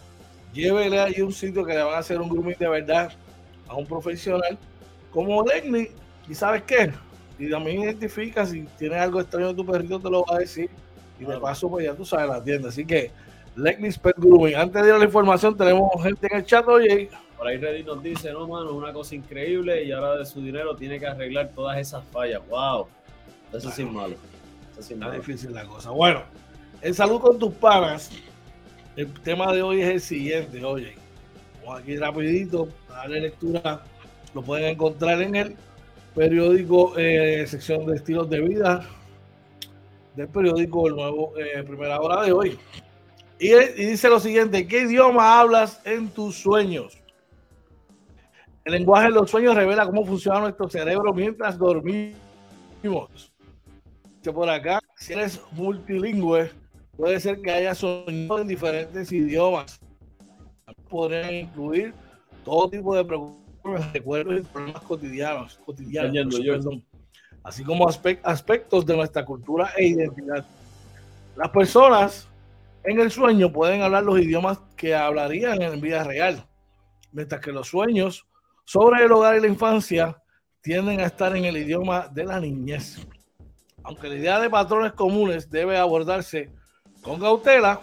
[0.52, 3.12] Llévele ahí un sitio que le van a hacer un grooming de verdad
[3.68, 4.58] a un profesional
[5.12, 5.88] como Legni.
[6.28, 6.92] ¿Y sabes qué?
[7.38, 10.68] Y también identifica si tienes algo extraño de tu perrito, te lo va a decir.
[11.18, 12.68] Y de paso, pues ya tú sabes la tienda.
[12.68, 13.10] Así que,
[13.56, 14.56] Legnis Pet Grooming.
[14.56, 17.10] Antes de ir a la información, tenemos gente en el chat, oye.
[17.36, 20.76] Por ahí Reddy nos dice, no, mano, una cosa increíble y ahora de su dinero
[20.76, 22.40] tiene que arreglar todas esas fallas.
[22.48, 22.86] ¡Wow!
[23.52, 24.14] Eso es sin malo.
[24.72, 25.90] Eso es Está difícil la cosa.
[25.90, 26.22] Bueno,
[26.80, 28.10] en salud con tus panas,
[28.96, 30.94] el tema de hoy es el siguiente, oye.
[31.64, 33.82] Vamos aquí rapidito, a darle lectura.
[34.34, 35.56] Lo pueden encontrar en el
[36.14, 38.86] periódico, eh, sección de estilos de vida
[40.14, 42.58] del periódico El Nuevo eh, Primera Hora de hoy.
[43.42, 46.96] Y, y dice lo siguiente, ¿qué idioma hablas en tus sueños?
[48.64, 52.14] El lenguaje de los sueños revela cómo funciona nuestro cerebro mientras dormimos.
[54.32, 56.52] Por acá, si eres multilingüe,
[56.96, 59.80] puede ser que haya soñado en diferentes idiomas.
[60.88, 61.92] Podrían incluir
[62.44, 63.02] todo tipo de
[63.92, 66.40] recuerdos y problemas cotidianos, cotidianos
[67.42, 70.46] así como aspectos de nuestra cultura e identidad.
[71.34, 72.28] Las personas
[72.84, 76.46] en el sueño pueden hablar los idiomas que hablarían en vida real,
[77.12, 78.26] mientras que los sueños
[78.64, 80.16] sobre el hogar y la infancia
[80.60, 83.06] tienden a estar en el idioma de la niñez.
[83.84, 86.50] Aunque la idea de patrones comunes debe abordarse
[87.02, 87.82] con cautela,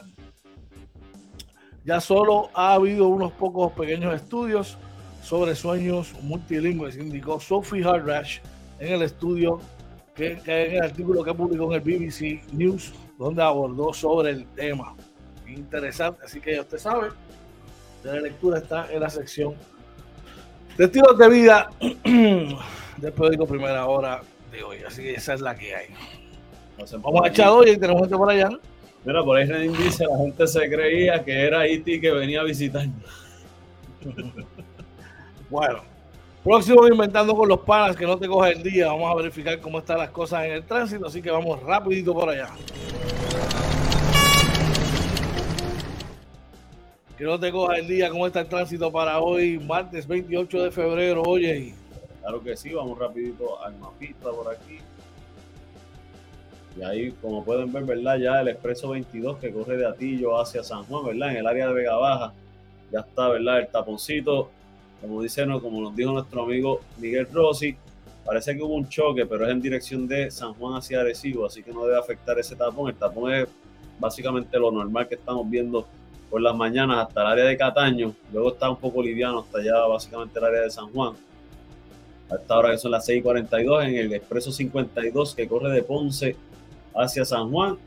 [1.85, 4.77] ya solo ha habido unos pocos pequeños estudios
[5.23, 8.39] sobre sueños multilingües, indicó Sophie Hardrash
[8.79, 9.59] en el estudio
[10.15, 14.95] que, en el artículo que publicó en el BBC News, donde abordó sobre el tema.
[15.45, 17.09] Interesante, así que ya usted sabe,
[18.03, 19.55] de la lectura está en la sección
[20.77, 21.69] de estilos de vida
[22.05, 24.77] del periódico Primera Hora de hoy.
[24.87, 25.87] Así que esa es la que hay.
[27.01, 28.49] Vamos a echar hoy y tenemos gente por allá.
[29.03, 32.43] Mira, por ahí Renin dice, la gente se creía que era Iti que venía a
[32.45, 33.03] visitarnos.
[35.49, 35.81] bueno,
[36.43, 38.87] próximo inventando con los panas que no te coja el día.
[38.87, 42.29] Vamos a verificar cómo están las cosas en el tránsito, así que vamos rapidito por
[42.29, 42.49] allá.
[47.19, 50.71] que no te coja el día, cómo está el tránsito para hoy, martes 28 de
[50.71, 51.75] febrero, oye.
[52.21, 54.79] Claro que sí, vamos rapidito al mapita por aquí.
[56.77, 58.17] Y ahí, como pueden ver, ¿verdad?
[58.19, 61.31] Ya el expreso 22 que corre de Atillo hacia San Juan, ¿verdad?
[61.31, 62.31] En el área de Vega Baja,
[62.89, 63.59] ya está, ¿verdad?
[63.59, 64.49] El taponcito,
[65.01, 67.75] como dice, como nos dijo nuestro amigo Miguel Rossi,
[68.25, 71.63] parece que hubo un choque, pero es en dirección de San Juan hacia Arecibo, así
[71.63, 72.89] que no debe afectar ese tapón.
[72.89, 73.47] El tapón es
[73.99, 75.87] básicamente lo normal que estamos viendo
[76.29, 79.79] por las mañanas hasta el área de Cataño, luego está un poco liviano hasta allá
[79.87, 81.13] básicamente el área de San Juan.
[82.29, 86.35] Hasta ahora que son las 6:42 en el expreso 52 que corre de Ponce
[86.93, 87.77] hacia San Juan.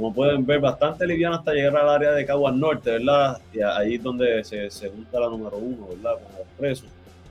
[0.00, 3.38] Como pueden ver, bastante liviano hasta llegar al área de Caguas Norte, ¿verdad?
[3.52, 6.14] Y ahí es donde se, se junta la número uno, ¿verdad?
[6.14, 6.86] Con el expreso.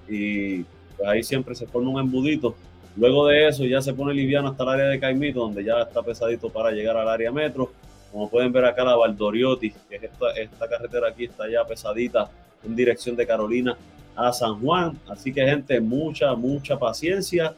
[0.08, 0.63] Y
[0.95, 2.55] pues ahí siempre se forma un embudito.
[2.95, 6.03] Luego de eso ya se pone liviano hasta el área de Caimito, donde ya está
[6.03, 7.71] pesadito para llegar al área metro
[8.12, 12.29] como pueden ver acá la Valdoriotti, que es esta, carretera aquí, está ya pesadita
[12.63, 13.77] en dirección de Carolina
[14.15, 14.97] a San Juan.
[15.08, 17.53] Así que gente, mucha, mucha paciencia.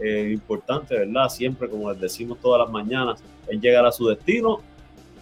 [0.00, 1.28] Eh, importante, ¿verdad?
[1.28, 4.60] Siempre, como les decimos todas las mañanas, es llegar a su destino,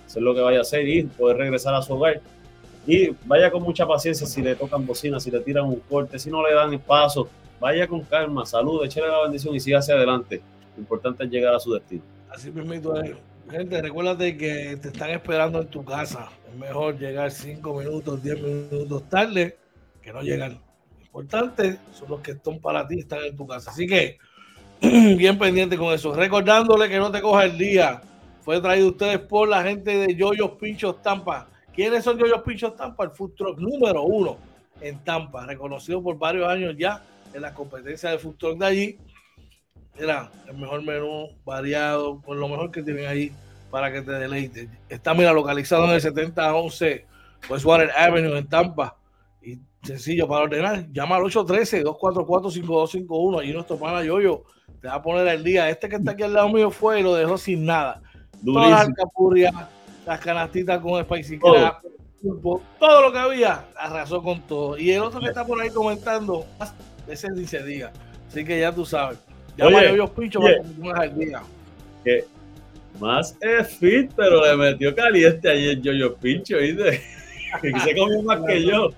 [0.07, 2.21] hacer lo que vaya a hacer y poder regresar a su hogar.
[2.87, 6.31] Y vaya con mucha paciencia si le tocan bocina, si le tiran un corte, si
[6.31, 7.29] no le dan paso.
[7.61, 10.43] Vaya con calma, salud, échale la bendición y siga hacia adelante.
[10.75, 12.03] Lo importante es llegar a su destino.
[12.29, 13.15] Así mismo es.
[13.51, 16.31] Gente, recuérdate que te están esperando en tu casa.
[16.49, 19.59] Es mejor llegar 5 minutos, 10 minutos tarde
[20.01, 20.53] que no llegar.
[20.53, 23.71] Lo importante son los que están para ti, están en tu casa.
[23.71, 24.19] Así que,
[25.17, 26.13] bien pendiente con eso.
[26.13, 28.03] Recordándole que no te coja el día.
[28.41, 33.05] Fue traído ustedes por la gente de Yoyos Pinchos Tampa, ¿Quiénes son Yoyos Pinchos Tampa?
[33.05, 34.37] El food truck número uno
[34.81, 38.99] en Tampa, reconocido por varios años ya en la competencia de food truck de allí.
[39.97, 43.33] Era el mejor menú, variado, con lo mejor que tienen ahí
[43.71, 44.69] para que te deleites.
[44.89, 47.07] Está, mira, localizado en el 7011
[47.49, 48.97] Westwater Avenue en Tampa.
[49.83, 53.45] Sencillo para ordenar, llama al 813-244-5251.
[53.45, 54.45] y nuestro pana Yoyo
[54.81, 55.69] te va a poner el día.
[55.69, 58.01] Este que está aquí al lado mío fue y lo dejó sin nada.
[58.45, 59.53] Todas las alcapurrias,
[60.07, 61.81] las canastitas con Spicy Crab,
[62.79, 64.79] todo lo que había, arrasó con todo.
[64.79, 66.47] Y el otro que está por ahí comentando,
[67.09, 67.93] ese ni se diga.
[68.29, 69.19] Así que ya tú sabes.
[69.57, 71.43] Llama a Yoyo Pincho para que te al día.
[72.05, 72.25] Que
[73.01, 77.03] más es fit, pero le metió caliente ayer Yoyo Pincho, ¿viste?
[77.61, 78.91] que se comió más que yo.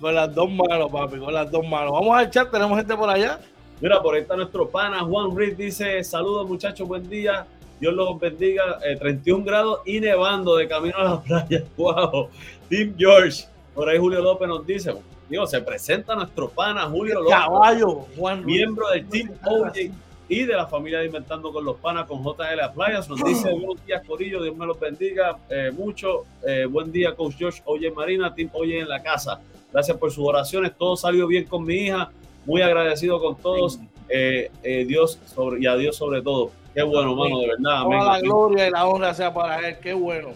[0.00, 1.92] Con las dos manos, papi, con las dos manos.
[1.92, 3.40] Vamos al chat, tenemos gente por allá.
[3.80, 7.46] Mira, por ahí está nuestro pana Juan Reed, dice, saludos muchachos, buen día.
[7.80, 8.78] Dios los bendiga.
[9.00, 11.64] 31 eh, grados y nevando de camino a la playa.
[11.76, 12.28] Wow.
[12.68, 13.44] Team George.
[13.74, 14.94] Por ahí Julio López nos dice,
[15.28, 17.36] digo, se presenta nuestro pana Julio López.
[17.36, 19.90] Caballo, Juan Miembro del Team OJ
[20.28, 23.08] y de la familia de Inventando con los Panas con JL a Playas.
[23.08, 26.24] Nos dice buenos días, Corillo, Dios me los bendiga eh, mucho.
[26.46, 29.40] Eh, buen día, Coach Josh, Oye Marina, Team Oye en la casa.
[29.76, 32.10] Gracias por sus oraciones, todo salió bien con mi hija.
[32.46, 33.78] Muy agradecido con todos.
[34.08, 34.50] Eh,
[34.88, 36.50] Dios sobre, y a Dios sobre todo.
[36.72, 37.82] Qué bueno, mano, de verdad.
[37.82, 39.76] Toda la gloria y la honra sea para él.
[39.82, 40.30] Qué bueno.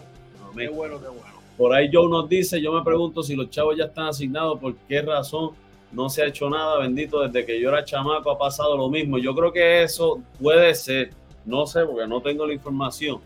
[0.55, 1.39] Qué bueno, qué bueno.
[1.57, 4.75] Por ahí Joe nos dice, yo me pregunto si los chavos ya están asignados, ¿por
[4.87, 5.53] qué razón
[5.91, 9.17] no se ha hecho nada, bendito, desde que yo era chamaco ha pasado lo mismo.
[9.17, 13.19] Yo creo que eso puede ser, no sé, porque no tengo la información,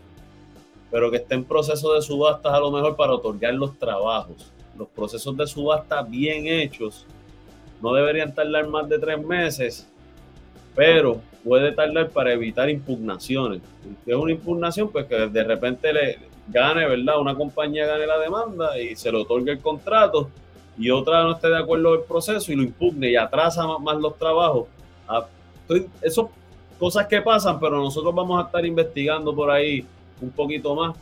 [0.90, 4.55] pero que esté en proceso de subastas a lo mejor para otorgar los trabajos.
[4.78, 7.06] Los procesos de subasta bien hechos
[7.82, 9.88] no deberían tardar más de tres meses,
[10.74, 13.62] pero puede tardar para evitar impugnaciones.
[14.04, 17.20] Si es una impugnación, pues que de repente le gane, ¿verdad?
[17.20, 20.30] Una compañía gane la demanda y se le otorgue el contrato
[20.78, 24.16] y otra no esté de acuerdo el proceso y lo impugne y atrasa más, los
[24.18, 24.66] trabajos.
[25.08, 25.26] Ah,
[26.02, 26.30] eso
[26.78, 29.84] cosas que pasan, pero nosotros vamos a estar investigando por ahí
[30.20, 30.96] un poquito más.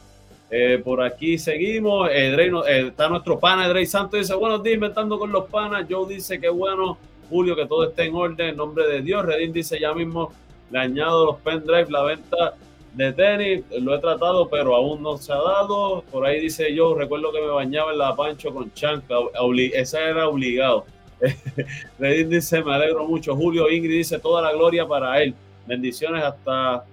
[0.56, 2.08] Eh, por aquí seguimos.
[2.12, 4.20] Eh, eh, está nuestro pana Drey Santos.
[4.20, 5.84] Dice: Buenos días, inventando con los panas.
[5.90, 6.96] Joe dice que bueno.
[7.28, 8.50] Julio, que todo esté en orden.
[8.50, 9.26] En nombre de Dios.
[9.26, 10.32] Redín dice: Ya mismo
[10.70, 12.54] le añado los pendrive, la venta
[12.92, 16.04] de tenis, lo he tratado, pero aún no se ha dado.
[16.12, 19.16] Por ahí dice yo, recuerdo que me bañaba en la pancho con chancla,
[19.72, 20.84] esa era obligado.
[21.98, 23.34] Redín dice, me alegro mucho.
[23.34, 25.34] Julio Ingrid dice, toda la gloria para él.
[25.66, 26.84] Bendiciones hasta,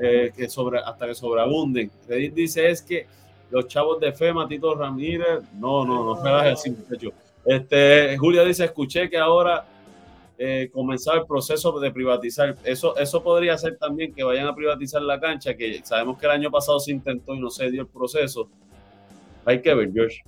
[0.00, 1.90] eh, que, sobre, hasta que sobreabunden.
[2.08, 3.06] Redín dice, es que
[3.50, 7.12] los chavos de FEMA, Tito Ramírez, no, no, no me así, muchacho.
[7.44, 9.64] Este, Julio dice, escuché que ahora
[10.36, 12.56] eh, comenzar el proceso de privatizar.
[12.62, 16.32] Eso, eso podría ser también que vayan a privatizar la cancha, que sabemos que el
[16.32, 18.48] año pasado se intentó y no se dio el proceso.
[19.44, 20.22] Hay que ver, George.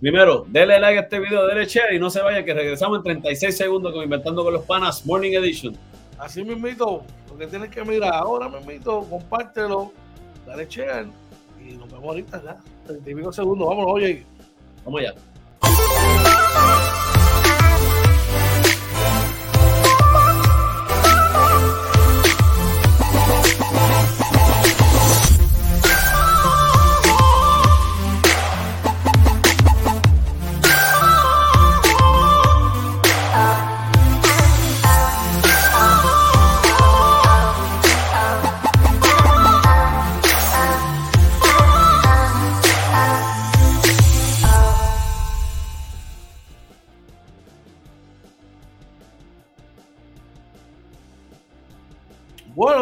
[0.00, 3.04] primero, denle like a este video, denle share y no se vaya que regresamos en
[3.04, 5.76] 36 segundos con Inventando con los Panas Morning Edition.
[6.22, 9.92] Así mismito, lo que tienes que mirar ahora mismito, compártelo,
[10.46, 11.08] dale share
[11.60, 14.24] y nos vemos ahorita ya, 35 segundos, vámonos, oye.
[14.84, 15.14] Vamos allá.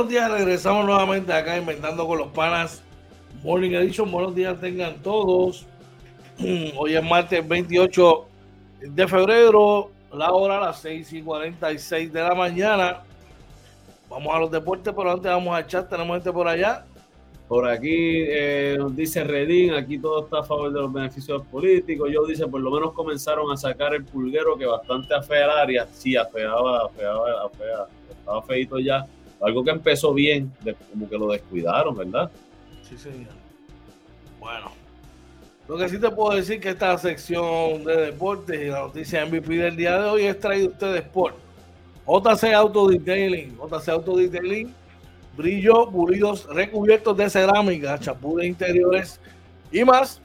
[0.00, 2.82] Buenos días, regresamos nuevamente acá inventando con los panas.
[3.42, 5.66] Morning Edition, buenos días tengan todos.
[6.78, 8.26] Hoy es martes 28
[8.81, 13.02] de febrero, la hora a las 6 y 46 de la mañana.
[14.08, 16.87] Vamos a los deportes, pero antes vamos a chat, tenemos gente por allá.
[17.46, 22.08] Por aquí eh, nos dice Redín, aquí todo está a favor de los beneficios políticos.
[22.10, 25.87] Yo dice, por lo menos comenzaron a sacar el pulguero que bastante afea el área.
[25.92, 29.06] Sí, afeaba, afeaba, afeaba, estaba feito ya
[29.40, 30.52] algo que empezó bien,
[30.90, 32.30] como que lo descuidaron, ¿verdad?
[32.82, 33.32] Sí, señor.
[34.38, 34.70] Bueno,
[35.70, 39.54] Lo que sí te puedo decir que esta sección de deportes y la noticia MVP
[39.54, 41.36] del día de hoy es traído ustedes por
[42.08, 43.56] JC Auto Detailing.
[43.56, 44.74] JC Auto Detailing,
[45.36, 49.20] brillo, pulidos, recubiertos de cerámica, chapú de interiores
[49.70, 50.20] y más.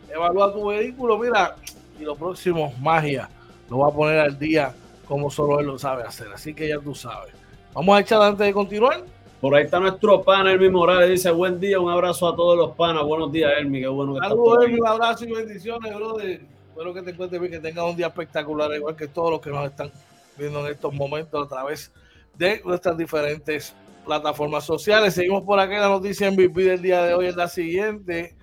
[0.09, 1.55] evalúa tu vehículo, mira,
[1.99, 3.29] y lo próximo, magia,
[3.69, 4.73] lo va a poner al día
[5.07, 6.27] como solo él lo sabe hacer.
[6.33, 7.33] Así que ya tú sabes.
[7.73, 9.03] Vamos a echar antes de continuar.
[9.39, 12.71] Por ahí está nuestro pana Elmi Morales, dice buen día, un abrazo a todos los
[12.71, 16.41] panas, buenos días Elmi, qué bueno que Saludos Elmi, un abrazo y bendiciones, brother.
[16.69, 19.51] Espero que te encuentres bien, que tengas un día espectacular, igual que todos los que
[19.51, 19.91] nos están
[20.37, 21.91] viendo en estos momentos a través
[22.37, 25.13] de nuestras diferentes plataformas sociales.
[25.13, 28.35] Seguimos por aquí, la noticia MVP del día de hoy es la siguiente.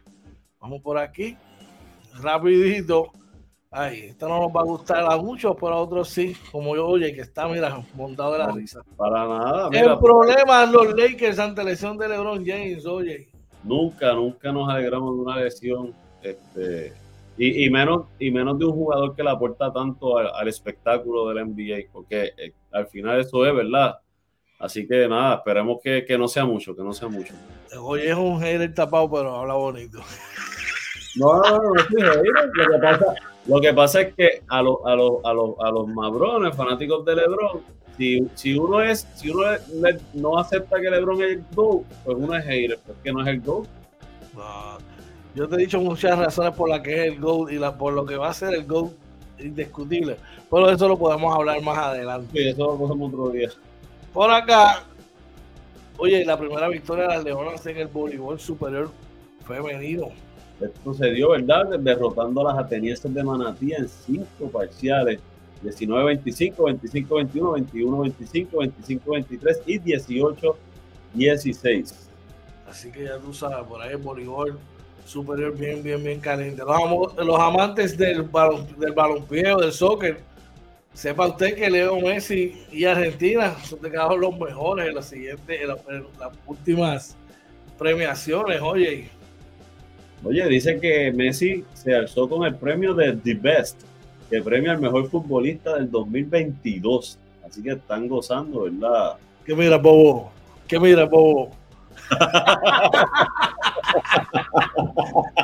[0.61, 1.37] Vamos por aquí,
[2.21, 3.11] rapidito.
[3.75, 6.87] Ay, esto no nos va a gustar a muchos, pero a otros sí, como yo,
[6.87, 8.83] oye, que está, mira, montado de la risa.
[8.97, 9.71] Para nada.
[9.71, 13.29] Mira, el problema los Lakers ante lesión de LeBron James, oye.
[13.65, 16.93] Nunca, nunca nos alegramos de una lesión, este,
[17.39, 21.29] y, y, menos, y menos de un jugador que le aporta tanto al, al espectáculo
[21.29, 24.02] del NBA, porque eh, al final eso es verdad.
[24.63, 27.35] Así que nada, esperemos que, que, no sea mucho, que no sea mucho.
[27.81, 29.99] Oye, es un hater tapado, pero habla bonito.
[31.17, 31.75] No, no, no.
[31.75, 33.15] Lo que pasa,
[33.47, 37.05] lo que pasa es que a los, a los, a los, a los mabrones, fanáticos
[37.05, 37.61] de LeBron,
[37.99, 42.17] si, si uno es, si uno le, no acepta que LeBron es el GOAT, pues
[42.19, 43.67] uno es hater, porque no es el GOAT.
[44.35, 44.79] No,
[45.35, 47.95] yo te he dicho muchas razones por las que es el GOAT y la, por
[47.95, 48.93] lo que va a ser el GOAT
[49.41, 50.19] indiscutible.
[50.49, 52.29] Pero eso lo podemos hablar más adelante.
[52.33, 53.51] Sí, eso lo pasamos otro día.
[54.13, 54.85] Por acá,
[55.97, 58.91] oye, la primera victoria de las Leonas en el voleibol superior
[59.47, 60.11] femenino.
[60.61, 61.79] Esto se dio, ¿verdad?
[61.79, 65.19] Derrotando a las atenienses de Manatí en cinco parciales.
[65.65, 69.79] 19-25, 25-21, 21-25, 25-23 y
[71.15, 71.95] 18-16.
[72.69, 74.59] Así que ya tú sabes, por ahí el voleibol
[75.07, 76.63] superior bien, bien, bien caliente.
[76.65, 80.21] Los, los amantes del, balon, del balompié o del soccer,
[80.95, 85.61] sepa usted que Leo Messi y Argentina son de cada los mejores en las siguientes,
[85.61, 87.17] en, la, en las últimas
[87.79, 89.09] premiaciones, oye.
[90.25, 93.81] Oye, dice que Messi se alzó con el premio de The Best,
[94.31, 97.19] que premia al mejor futbolista del 2022.
[97.45, 99.17] Así que están gozando, ¿verdad?
[99.45, 100.31] ¿Qué mira, Bobo?
[100.69, 101.51] ¿Qué mira, Bobo?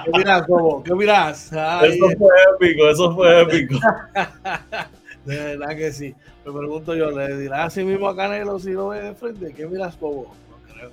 [0.05, 0.83] ¿Qué miras, Bobo?
[0.83, 1.53] ¿Qué miras?
[1.53, 3.79] Ay, eso fue épico, eso fue épico.
[5.29, 6.15] de verdad que sí.
[6.45, 9.53] Me pregunto yo, ¿le dirá así mismo a Canelo si lo ve de frente?
[9.53, 10.35] ¿Qué miras, Bobo?
[10.51, 10.91] No creo.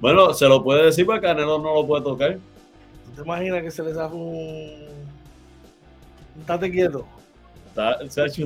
[0.00, 2.34] Bueno, se lo puede decir, pero Canelo no lo puede tocar.
[2.34, 4.88] ¿Tú te imaginas que se les hace un...
[6.36, 7.06] un tate quieto?
[7.68, 8.44] Está, se ha hecho...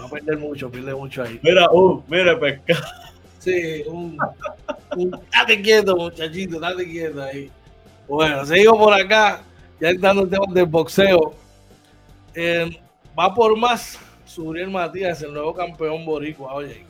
[0.00, 1.38] Va a perder mucho, pierde mucho ahí.
[1.42, 2.80] Mira, uh, mira, pescado.
[3.38, 4.16] Sí, un,
[4.96, 7.50] un date quieto, muchachito, date quieto ahí.
[8.08, 9.42] Bueno, seguimos por acá,
[9.78, 11.34] ya entrando en temas del boxeo.
[12.34, 12.80] Eh,
[13.18, 13.98] va por más
[14.36, 16.84] Suriel Matías, el nuevo campeón boricua, oye.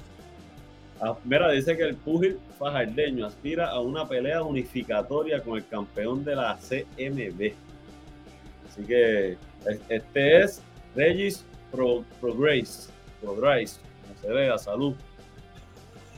[1.01, 6.25] Ah, mira, dice que el púgil fajardeño aspira a una pelea unificatoria con el campeón
[6.25, 7.53] de la CMB.
[8.69, 9.37] Así que
[9.89, 10.61] este es
[10.97, 12.91] Regis Pro, Progress,
[13.23, 14.97] Progress, como se vea, salud.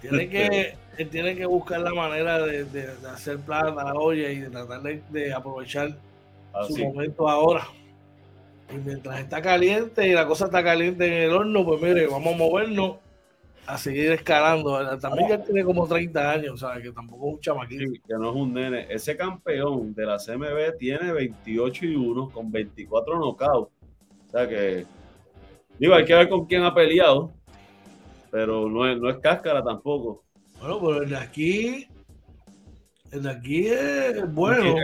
[0.01, 4.39] Tiene que, él tiene que buscar la manera de, de, de hacer plata, oye, y
[4.39, 5.95] de tratar de, de aprovechar
[6.55, 6.73] Así.
[6.73, 7.67] su momento ahora.
[8.71, 12.35] Y mientras está caliente y la cosa está caliente en el horno, pues mire, vamos
[12.35, 12.97] a movernos
[13.67, 14.99] a seguir escalando.
[14.99, 16.83] También ya tiene como 30 años, ¿sabes?
[16.83, 17.85] Que tampoco es un chamaquito.
[17.85, 18.87] Sí, que no es un nene.
[18.91, 23.73] Ese campeón de la CMB tiene 28 y 1 con 24 knockouts.
[24.27, 24.85] O sea que,
[25.79, 27.33] digo, hay que ver con quién ha peleado,
[28.31, 30.25] pero no es, no es cáscara tampoco.
[30.61, 31.89] Bueno, pero el de aquí,
[33.13, 34.75] el de aquí es bueno.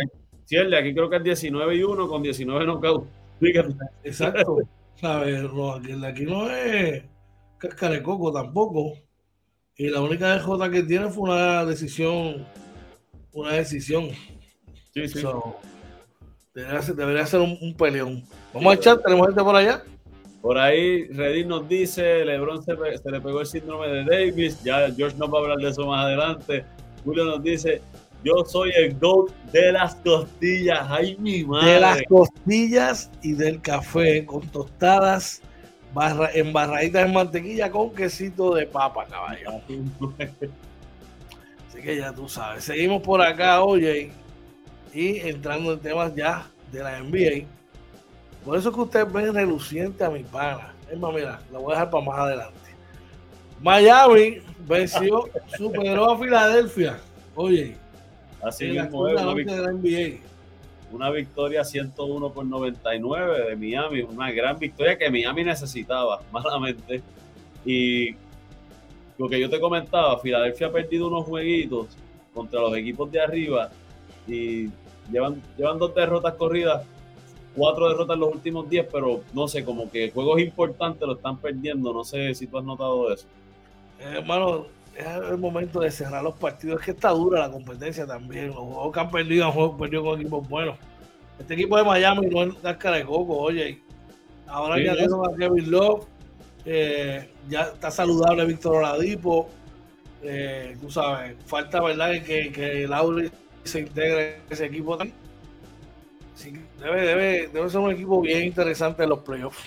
[0.45, 3.24] Sí, el de aquí creo que es 19 y 1 con 19 knockouts.
[3.41, 4.59] Exacto.
[5.01, 5.45] ¿Sabes?
[5.89, 7.03] El de aquí no es
[7.59, 8.95] cáscara de coco tampoco.
[9.77, 12.47] Y la única DJ que tiene fue una decisión,
[13.33, 14.11] una decisión.
[14.93, 15.21] Sí, sí.
[15.21, 15.57] So,
[16.55, 18.23] debería, ser, debería ser un, un, peleón.
[18.53, 19.83] Vamos a echar, tenemos gente por allá.
[20.41, 24.93] Por ahí Reddy nos dice, Lebron se, se, le pegó el síndrome de Davis, ya
[24.95, 26.65] George no va a hablar de eso más adelante.
[27.03, 27.81] Julio nos dice,
[28.25, 31.73] yo soy el GOAT de las costillas, ay mi madre.
[31.73, 35.43] De las costillas y del café con tostadas
[35.93, 39.61] barra, embarraditas en mantequilla con quesito de papa, caballo.
[41.69, 42.65] Así que ya tú sabes.
[42.65, 44.11] Seguimos por acá, oye,
[44.93, 47.47] y entrando en temas ya de la NBA.
[48.45, 50.75] Por eso es que usted ve reluciente a mi pana.
[50.91, 52.61] Es más, mira, lo voy a dejar para más adelante.
[53.61, 56.99] Miami venció, superó a Filadelfia.
[57.35, 57.77] Oye,
[58.45, 59.21] así mismo es.
[59.21, 60.19] Una, victoria, NBA.
[60.93, 64.03] una victoria 101 por 99 de Miami.
[64.03, 67.03] Una gran victoria que Miami necesitaba, malamente.
[67.65, 68.15] Y
[69.19, 71.89] lo que yo te comentaba, Filadelfia ha perdido unos jueguitos
[72.33, 73.71] contra los equipos de arriba
[74.27, 74.69] y
[75.11, 76.85] llevan, llevan dos derrotas corridas,
[77.55, 81.39] cuatro derrotas en los últimos diez, pero no sé, como que juegos importantes lo están
[81.39, 81.93] perdiendo.
[81.93, 83.27] No sé si tú has notado eso.
[84.01, 84.67] Eh, hermano,
[84.97, 86.81] es el momento de cerrar los partidos.
[86.81, 88.49] Es que está dura la competencia también.
[88.49, 90.79] Los juegos que han perdido han perdido con equipos buenos.
[91.39, 93.81] Este equipo de Miami no es cara de coco, oye.
[94.47, 96.07] Ahora ya tenemos a Kevin Love.
[96.67, 99.51] Eh, ya está saludable Víctor Oladipo.
[100.23, 103.31] Eh, tú sabes, falta verdad que, que Lauri
[103.65, 105.19] se integre en ese equipo también.
[106.81, 109.63] debe, debe, debe ser un equipo bien interesante en los playoffs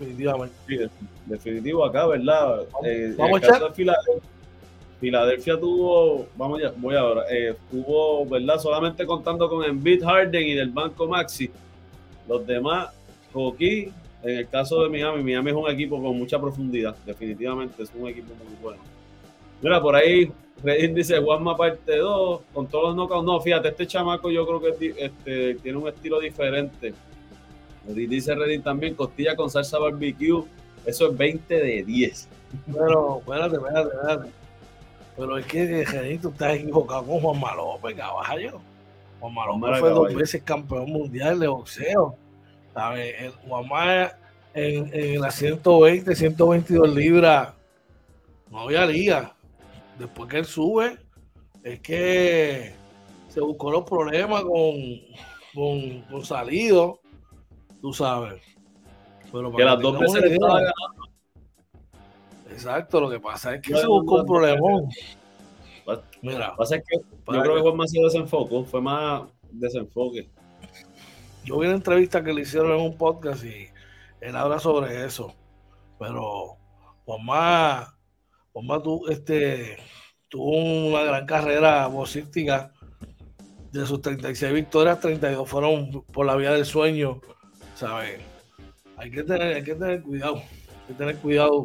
[0.00, 0.54] definitivamente.
[0.66, 0.78] Sí,
[1.26, 2.62] definitivo acá, ¿verdad?
[3.16, 4.30] Vamos, eh, a Filadelfia,
[5.00, 7.54] Filadelfia, tuvo, vamos ya, voy ahora, eh,
[8.28, 8.58] ¿verdad?
[8.58, 11.50] Solamente contando con Embiid Harden y del banco Maxi.
[12.28, 12.90] Los demás,
[13.32, 13.92] Joaquín,
[14.22, 18.08] en el caso de Miami, Miami es un equipo con mucha profundidad, definitivamente es un
[18.08, 18.82] equipo muy bueno.
[19.62, 20.30] Mira, por ahí
[20.62, 23.24] Reddit dice Juanma parte 2, con todos los knockouts.
[23.24, 26.94] No, fíjate, este chamaco yo creo que este, tiene un estilo diferente
[27.86, 30.44] Dice Reddit también, costilla con salsa barbecue.
[30.84, 32.28] Eso es 20 de 10.
[32.72, 34.30] Pero, espérate, espérate, espérate.
[35.20, 38.60] Pero es que, tú estás equivocado con Juan López, caballo.
[39.20, 42.16] Juan López fue dos veces campeón mundial de boxeo.
[42.72, 43.34] ¿Sabes?
[43.46, 44.12] Juanma
[44.54, 47.52] en, en la 120, 122 libras
[48.50, 49.34] no había liga.
[49.98, 50.98] Después que él sube,
[51.62, 52.72] es que
[53.28, 54.74] se buscó los problemas con,
[55.54, 57.00] con, con Salido
[57.80, 58.42] tú sabes.
[59.32, 60.99] Pero que las dos veces estaba ganando.
[62.50, 64.88] Exacto, lo que pasa es que se buscó un problemón.
[66.22, 70.30] Mira, pasa es que yo creo que fue más desenfoque, fue más desenfoque.
[71.44, 73.68] Yo vi una entrevista que le hicieron en un podcast y
[74.20, 75.34] él habla sobre eso.
[75.98, 76.56] Pero
[77.04, 77.96] Juanma,
[78.52, 79.78] Juanma tú, este,
[80.28, 82.72] tuvo una gran carrera boxística.
[83.72, 87.20] De sus 36 victorias, 32 fueron por la vía del sueño
[87.80, 88.20] ¿sabes?
[88.98, 91.64] Hay que tener, hay que tener cuidado, hay que tener cuidado,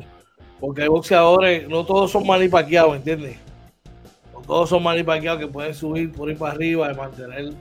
[0.65, 3.37] porque hay boxeadores, no todos son manipaqueados, ¿entiendes?
[4.33, 7.53] No todos son manipaqueados que pueden subir por ir para arriba y mantener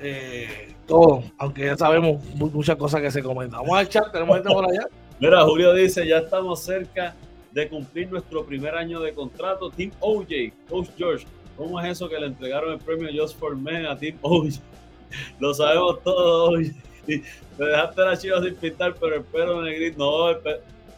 [0.00, 3.60] eh, todo, aunque ya sabemos muchas cosas que se comentan.
[3.60, 4.88] Vamos al chat, tenemos gente por allá.
[5.20, 7.14] Mira, Julio dice, ya estamos cerca
[7.52, 9.70] de cumplir nuestro primer año de contrato.
[9.70, 10.26] Team OJ,
[10.68, 14.18] Coach George, ¿cómo es eso que le entregaron el premio Just for Men a Team
[14.22, 14.54] OJ?
[15.38, 17.22] Lo sabemos todos, me
[17.66, 20.40] dejaste la chiva sin pintar, pero el pelo negrito, no,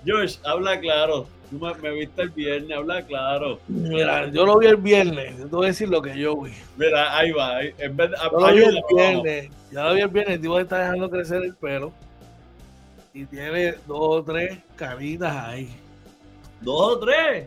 [0.05, 1.27] George, habla claro.
[1.51, 3.59] Tú me, viste el viernes, habla claro.
[3.69, 6.53] Mira, yo lo vi el viernes, yo te voy a decir lo que yo vi.
[6.79, 7.63] Mira, ahí va.
[7.63, 10.79] En vez yo lo vi el viernes, ya lo vi el viernes, el tipo está
[10.79, 11.93] dejando crecer el pelo
[13.13, 15.69] y tiene dos o tres caritas ahí.
[16.61, 17.47] ¿Dos o tres?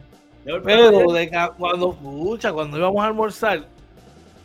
[0.63, 3.65] Pero de cuando, escucha, cuando íbamos a almorzar,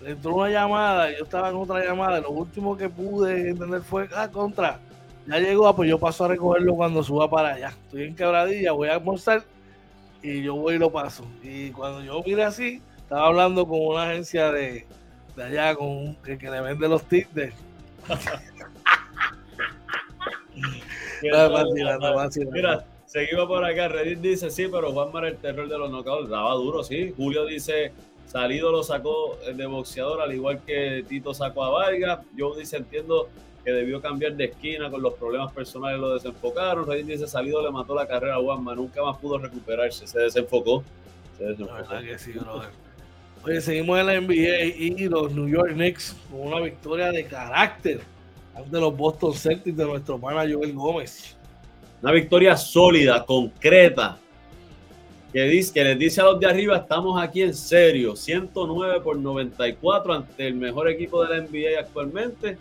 [0.02, 4.28] entró una llamada, yo estaba en otra llamada, lo último que pude entender fue, ah,
[4.28, 4.80] contra,
[5.26, 7.68] ya llegó, ah, pues yo paso a recogerlo cuando suba para allá.
[7.86, 9.44] Estoy en quebradilla, voy a almorzar
[10.22, 11.24] y yo voy y lo paso.
[11.42, 14.86] Y cuando yo mire así, estaba hablando con una agencia de,
[15.36, 17.54] de allá, con que, que le vende los tickets.
[22.52, 23.88] Mira, seguimos por acá.
[23.88, 27.14] Reddit dice sí, pero Juan Mar el terror de los knockouts daba duro, sí.
[27.16, 27.92] Julio dice
[28.30, 32.20] Salido lo sacó de boxeador, al igual que Tito sacó a Vargas.
[32.36, 33.28] Yo dice, entiendo
[33.64, 36.86] que debió cambiar de esquina con los problemas personales, lo desenfocaron.
[36.86, 40.82] Rey dice, Salido le mató la carrera a Juanma, nunca más pudo recuperarse, se desenfocó.
[41.38, 42.62] Se desenfocó.
[43.42, 48.00] Oye, seguimos en la NBA y los New York Knicks con una victoria de carácter
[48.54, 51.36] ante los Boston Celtics de nuestro pana Joel Gómez.
[52.02, 54.18] Una victoria sólida, concreta,
[55.32, 59.16] que, dice, que les dice a los de arriba, estamos aquí en serio, 109 por
[59.16, 62.58] 94 ante el mejor equipo de la NBA actualmente,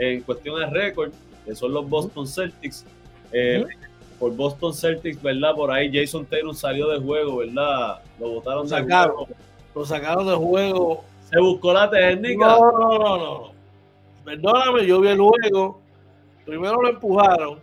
[0.00, 1.12] en cuestión de récord,
[1.44, 2.86] que son los Boston Celtics.
[3.32, 3.64] Eh,
[4.18, 5.54] por Boston Celtics, ¿verdad?
[5.54, 8.00] Por ahí Jason Taylor salió de juego, ¿verdad?
[8.18, 9.28] Lo botaron de juego.
[9.74, 11.04] Lo sacaron de juego.
[11.30, 12.46] Se buscó la técnica.
[12.46, 13.52] No, no, no, no.
[14.24, 15.80] Perdóname, yo vi el juego.
[16.44, 17.60] Primero lo empujaron,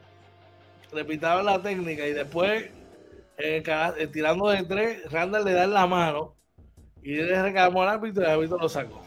[0.93, 2.69] repitaron la técnica y después
[3.37, 6.35] eh, eh, tirando de tres, Randall le da la mano
[7.01, 9.01] y le reclamó al árbitro y el árbitro lo sacó.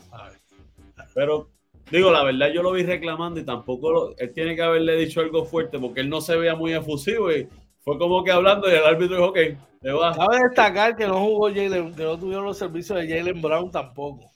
[1.14, 1.48] Pero
[1.90, 5.20] Digo, la verdad, yo lo vi reclamando y tampoco lo, él tiene que haberle dicho
[5.20, 7.48] algo fuerte porque él no se veía muy efusivo y
[7.80, 9.38] fue como que hablando y el árbitro dijo, ok,
[9.80, 10.14] le va.
[10.14, 14.30] Cabe destacar que no jugó Jalen, que no tuvieron los servicios de Jalen Brown tampoco.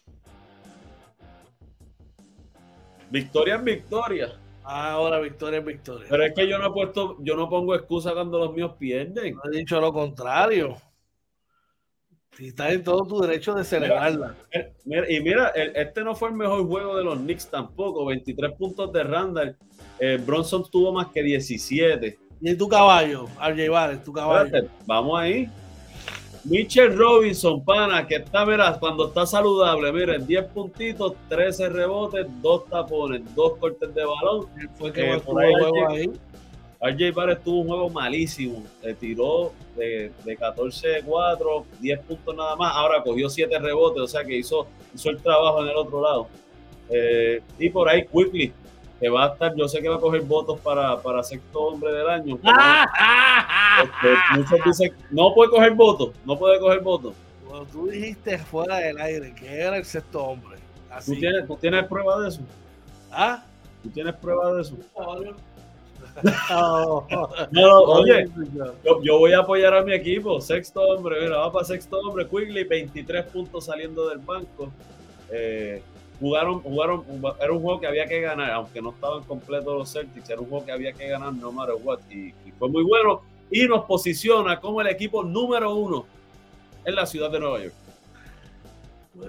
[3.10, 4.32] Victoria en victoria.
[4.64, 6.06] Ahora victoria en victoria.
[6.08, 9.36] Pero es que yo no he puesto, yo no pongo excusa cuando los míos pierden.
[9.36, 10.76] No he dicho lo contrario.
[12.36, 14.34] Si estás en todo tu derecho de celebrarla.
[14.84, 18.06] Mira, y mira, este no fue el mejor juego de los Knicks tampoco.
[18.06, 19.56] 23 puntos de Randall.
[20.00, 22.18] Eh, Bronson tuvo más que 17.
[22.40, 23.26] ¿Y tu caballo?
[23.38, 24.68] Al llevar, tu caballo.
[24.86, 25.48] vamos ahí.
[26.44, 32.66] Mitchell Robinson, pana, que está, mira, cuando está saludable, miren, 10 puntitos, 13 rebotes, 2
[32.66, 34.46] tapones, 2 cortes de balón.
[34.74, 35.54] Fue que eh, por ahí,
[35.88, 36.12] ahí.
[36.84, 38.62] RJ Barrett tuvo un juego malísimo.
[38.82, 42.74] Le tiró de, de 14-4, 10 puntos nada más.
[42.76, 46.28] Ahora cogió 7 rebotes, o sea que hizo, hizo el trabajo en el otro lado.
[46.90, 48.52] Eh, y por ahí, Quickly,
[49.00, 51.92] que va a estar, yo sé que va a coger votos para, para sexto hombre
[51.92, 52.38] del año.
[53.82, 57.14] este, muchos dicen, no puede coger votos, no puede coger votos.
[57.46, 60.58] Cuando tú dijiste fuera del aire que era el sexto hombre.
[61.04, 62.40] ¿Tú, tienes, ¿Tú tienes prueba de eso?
[63.10, 63.44] ¿Ah?
[63.82, 64.76] ¿Tú tienes prueba de eso?
[64.96, 65.34] no,
[67.86, 68.28] oye,
[69.02, 70.40] yo, voy a apoyar a mi equipo.
[70.40, 72.26] Sexto hombre, mira, va para sexto hombre.
[72.26, 74.70] Quigley, 23 puntos saliendo del banco.
[75.30, 75.82] Eh,
[76.20, 77.04] jugaron, jugaron,
[77.40, 80.48] era un juego que había que ganar, aunque no estaban completos los Celtics, era un
[80.48, 81.98] juego que había que ganar no matter what.
[82.10, 86.06] Y, fue muy bueno y nos posiciona como el equipo número uno
[86.84, 87.74] en la ciudad de Nueva York.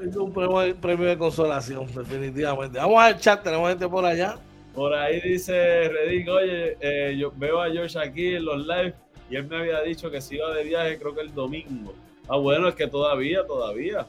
[0.07, 2.77] Es un premio, de consolación, definitivamente.
[2.79, 4.37] Vamos al chat, tenemos gente por allá.
[4.75, 8.93] Por ahí dice Reddick, oye, eh, yo veo a George aquí en los live
[9.29, 11.93] y él me había dicho que se iba de viaje creo que el domingo.
[12.27, 14.05] Ah, bueno, es que todavía, todavía.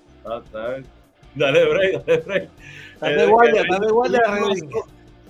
[1.34, 2.50] Dale break, dale break.
[2.94, 4.70] Está de guardia, está de guardia, Reddick.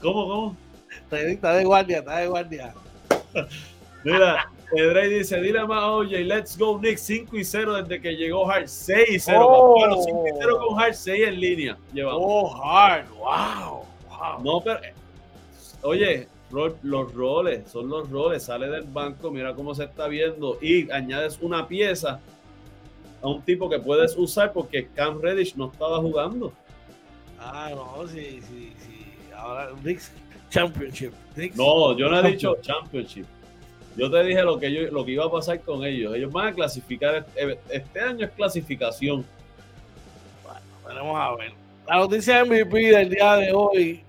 [0.00, 0.56] ¿Cómo, cómo?
[1.10, 2.74] Está de guardia, está de guardia.
[4.04, 8.48] Mira, Edrey dice, dile más oye, let's go Nick 5 y 0 desde que llegó
[8.50, 9.46] Hard 6 y 0.
[9.48, 9.74] Oh.
[9.78, 11.78] Bueno, 5 y 0 con Hard 6 en línea.
[11.92, 12.22] Llevamos.
[12.24, 13.84] Oh, Hard, wow.
[14.08, 14.42] wow.
[14.42, 14.80] No, pero
[15.82, 20.90] Oye, los roles, son los roles, sale del banco, mira cómo se está viendo y
[20.90, 22.20] añades una pieza
[23.22, 26.52] a un tipo que puedes usar porque Cam Reddish no estaba jugando.
[27.38, 29.32] Ah, no, sí, sí, sí.
[29.34, 30.12] Ahora Knicks
[30.50, 31.12] Championship.
[31.54, 33.26] no, yo no he dicho Championship.
[33.96, 36.14] Yo te dije lo que yo, lo que iba a pasar con ellos.
[36.14, 37.26] Ellos van a clasificar.
[37.34, 39.24] Este, este año es clasificación.
[40.44, 41.52] Bueno, veremos a ver.
[41.88, 44.05] La noticia MVP del día de hoy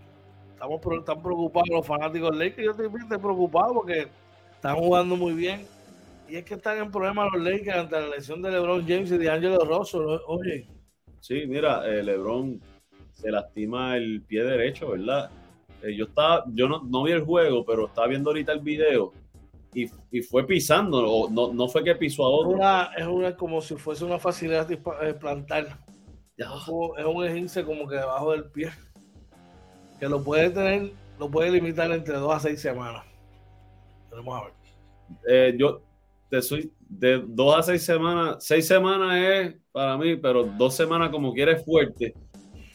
[0.58, 2.66] estamos están preocupados los fanáticos de Lakers.
[2.66, 4.08] Yo también estoy preocupado porque
[4.56, 5.66] están jugando muy bien.
[6.28, 9.18] Y es que están en problemas los Lakers ante la lesión de LeBron James y
[9.18, 10.00] de Angelo Rosso.
[10.28, 10.68] Oye.
[11.20, 12.60] Sí, mira, eh, LeBron
[13.14, 15.30] se lastima el pie derecho, ¿verdad?
[15.84, 19.14] Eh, yo estaba, yo no, no, vi el juego, pero estaba viendo ahorita el video
[19.74, 22.58] y, y fue pisando, no, no fue que pisó a otro.
[22.98, 25.78] es una como si fuese una facilidad de eh, plantar.
[26.36, 28.70] Es un esguince como que debajo del pie
[30.00, 33.04] que lo puede tener, lo puede limitar entre dos a seis semanas.
[34.12, 34.54] Vamos a ver.
[35.28, 35.82] Eh, yo
[36.30, 41.10] te soy de dos a seis semanas, seis semanas es para mí, pero dos semanas
[41.10, 42.14] como quieres fuerte,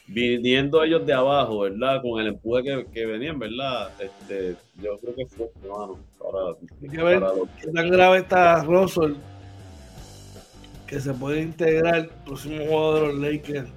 [0.07, 2.01] viniendo ellos de abajo, ¿verdad?
[2.03, 3.91] Con el empuje que, que venían, ¿verdad?
[3.99, 5.99] Este, yo creo que fue, hermano.
[6.19, 7.23] Para, Hay que ver
[7.61, 9.15] qué tan grave está Russell
[10.87, 13.71] que se puede integrar el próximo juego de los Lakers.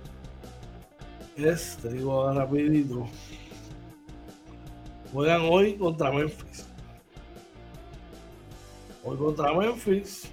[1.37, 3.07] Es, te digo ahora rapidito.
[5.15, 6.67] Juegan hoy contra Memphis.
[9.01, 10.29] Hoy contra Memphis.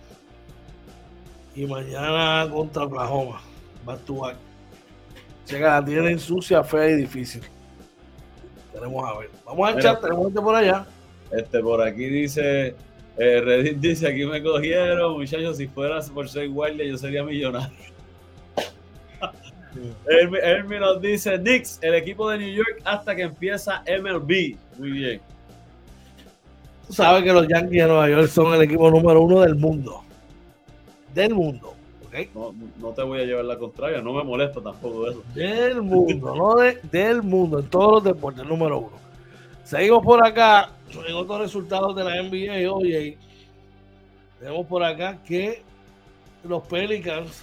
[1.55, 3.41] Y mañana contra Oklahoma.
[3.87, 4.37] Back to back.
[5.53, 7.43] la tienen sucia, fea y difícil.
[8.73, 9.31] Tenemos a ver.
[9.47, 10.85] Vamos al chat, tenemos gente por allá.
[11.31, 12.75] Este, por aquí dice,
[13.19, 17.93] eh, Reddit dice, aquí me cogieron, muchachos, si fueras por ser guardia yo sería millonario.
[20.07, 24.57] Él, nos dice Knicks, el equipo de New York hasta que empieza MLB.
[24.79, 25.21] Muy bien.
[26.87, 30.03] Tú sabes que los Yankees de Nueva York son el equipo número uno del mundo.
[31.15, 31.75] Del mundo.
[32.35, 35.23] No, te voy a llevar la contraria, no me molesta tampoco eso.
[35.35, 36.57] Del mundo, no
[36.91, 39.03] del mundo, en todos los deportes, número uno.
[39.65, 40.71] Seguimos por acá
[41.07, 42.71] en otros resultados de la NBA.
[42.71, 43.17] Oye,
[44.39, 45.63] tenemos por acá que
[46.45, 47.43] los Pelicans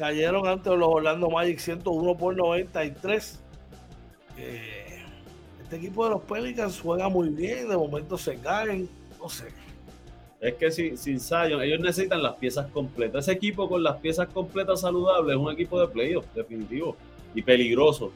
[0.00, 3.38] cayeron ante los Orlando Magic 101 por 93.
[4.38, 5.02] Eh,
[5.62, 8.88] este equipo de los Pelicans juega muy bien, de momento se caen,
[9.20, 9.48] no sé.
[10.40, 13.26] Es que sin, sin Zion, ellos necesitan las piezas completas.
[13.28, 16.96] Ese equipo con las piezas completas saludables es un equipo de playoff, definitivo,
[17.34, 18.10] y peligroso.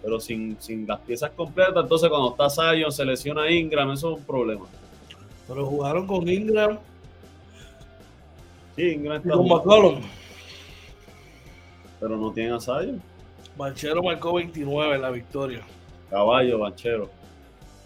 [0.00, 1.82] pero sin, sin las piezas completas.
[1.82, 4.64] Entonces, cuando está Zion, se lesiona Ingram, eso es un problema.
[5.46, 6.78] Pero jugaron con Ingram.
[8.74, 10.00] Sí, Ingram está con McCollum.
[12.00, 13.00] Pero no tiene a Zion.
[13.56, 15.60] Banchero marcó 29 en la victoria.
[16.08, 17.10] Caballo, banchero.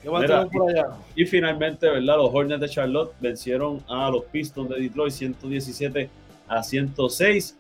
[0.03, 0.87] ¿Qué más Mira, por allá?
[1.17, 2.17] Y finalmente, ¿verdad?
[2.19, 6.11] Los Hornets de Charlotte vencieron a los Pistons de Detroit 117
[6.47, 7.57] a 106.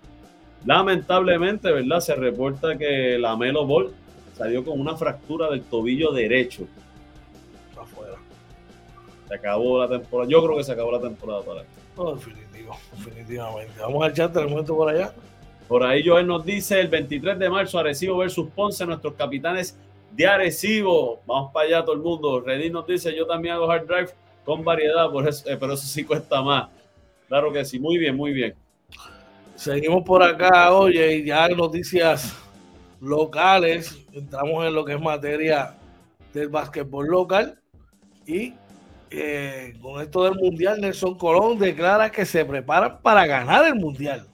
[0.64, 2.00] Lamentablemente, ¿verdad?
[2.00, 3.92] Se reporta que la Melo Ball
[4.36, 6.66] salió con una fractura del tobillo derecho.
[7.80, 8.16] Afuera.
[9.28, 10.30] Se acabó la temporada.
[10.30, 11.66] Yo creo que se acabó la temporada para él.
[11.96, 13.80] No, definitivo, definitivamente.
[13.80, 15.14] Vamos al chat del momento por allá.
[15.68, 19.78] Por ahí Joel nos dice el 23 de marzo Arecibo versus Ponce, nuestros capitanes
[20.12, 21.20] de Arecibo.
[21.26, 22.40] Vamos para allá todo el mundo.
[22.40, 24.10] Redín nos dice yo también hago hard drive
[24.44, 26.68] con variedad, por eso, eh, pero eso sí cuesta más.
[27.28, 28.54] Claro que sí, muy bien, muy bien.
[29.56, 32.36] Seguimos por acá, oye, y ya noticias
[33.00, 34.04] locales.
[34.12, 35.74] Entramos en lo que es materia
[36.32, 37.58] del básquetbol local.
[38.26, 38.52] Y
[39.10, 44.26] eh, con esto del mundial, Nelson Colón declara que se preparan para ganar el mundial.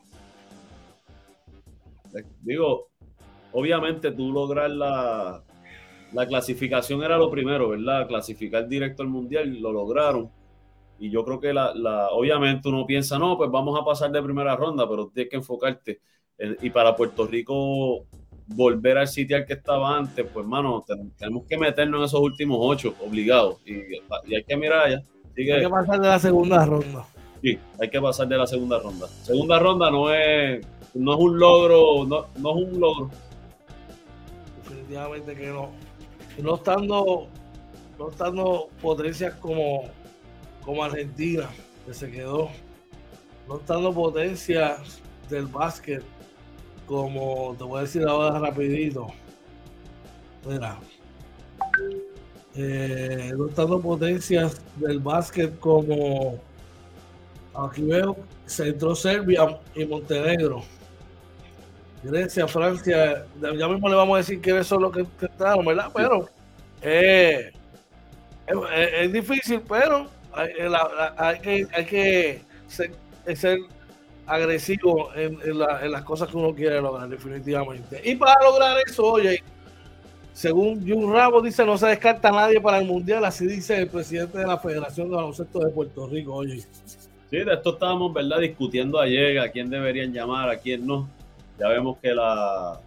[2.17, 2.89] Eh, Digo,
[3.53, 5.43] obviamente tú lograr la,
[6.13, 8.07] la clasificación era lo primero, ¿verdad?
[8.09, 10.31] Clasificar directo al mundial, lo lograron.
[10.99, 14.23] Y yo creo que la, la, obviamente uno piensa, no, pues vamos a pasar de
[14.23, 16.01] primera ronda, pero tienes que enfocarte.
[16.39, 18.07] en- y para Puerto Rico
[18.47, 22.21] volver al sitio al que estaba antes, pues hermano, ten- tenemos que meternos en esos
[22.21, 23.59] últimos ocho, obligados.
[23.65, 23.75] Y,
[24.27, 25.03] y hay que mirar allá.
[25.35, 27.07] Que, Hay que pasar de la segunda ronda.
[27.43, 29.07] sí, hay que pasar de la segunda ronda.
[29.23, 33.11] Segunda ronda no es, no es un logro, no, no es un logro.
[34.63, 35.71] Definitivamente que no.
[36.43, 37.29] No estando,
[37.99, 39.85] no estando potencias como,
[40.65, 41.49] como Argentina,
[41.87, 42.49] que se quedó.
[43.49, 46.03] No estando potencias del básquet,
[46.87, 49.09] como te voy a decir ahora rapidito.
[50.47, 50.79] Mira.
[52.55, 56.41] Eh, no estando potencias del básquet como
[57.55, 58.17] aquí veo,
[58.47, 60.63] se entró Serbia y Montenegro.
[62.03, 65.91] Grecia, Francia, ya mismo le vamos a decir quiénes son los que, que entraron, ¿verdad?
[65.95, 66.29] Pero
[66.83, 67.53] eh,
[68.47, 72.93] es, es- es difícil, pero hay, eh, la- hay que, hay que ser,
[73.37, 73.59] ser
[74.27, 78.01] agresivo en, en la- en las cosas que uno quiere lograr, definitivamente.
[78.05, 79.43] Y para lograr eso, oye,
[80.33, 83.89] según Jun Ramos dice, no se descarta a nadie para el Mundial, así dice el
[83.89, 86.61] presidente de la Federación de Baloncesto de Puerto Rico, oye.
[87.29, 88.39] Sí, de esto estábamos, ¿verdad?
[88.41, 91.09] Discutiendo ayer a quién deberían llamar, a quién no.
[91.61, 92.81] Ya vemos que la.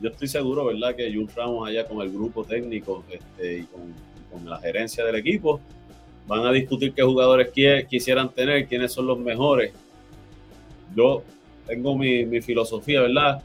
[0.00, 0.94] Yo estoy seguro, ¿verdad?
[0.94, 3.92] Que Jun Ramos allá con el grupo técnico este, y con,
[4.30, 5.60] con la gerencia del equipo
[6.26, 9.72] van a discutir qué jugadores qui- quisieran tener, quiénes son los mejores.
[10.94, 11.22] Yo
[11.66, 13.42] tengo mi, mi filosofía, ¿verdad?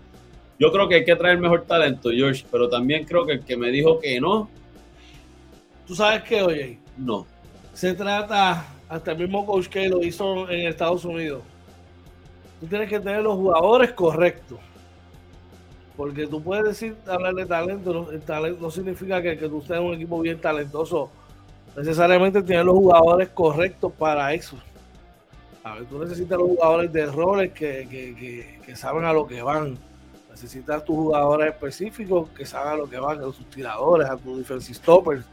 [0.60, 3.58] Yo creo que hay que traer mejor talento, George, pero también creo que el que
[3.58, 4.50] me dijo que no,
[5.88, 7.26] Tú sabes que, oye, no.
[7.74, 11.42] se trata, hasta el mismo coach que lo hizo en Estados Unidos.
[12.60, 14.60] Tú tienes que tener los jugadores correctos.
[15.96, 19.64] Porque tú puedes decir, hablar de talento, no, el talento no significa que, que tú
[19.70, 21.10] en un equipo bien talentoso.
[21.76, 24.58] Necesariamente tienes los jugadores correctos para eso.
[25.64, 29.78] A ver, tú necesitas los jugadores de roles que saben a lo que van.
[30.38, 34.38] Necesitas tus jugadores específicos que saben a lo que van, a tus tiradores, a tus
[34.38, 35.26] defensive stoppers.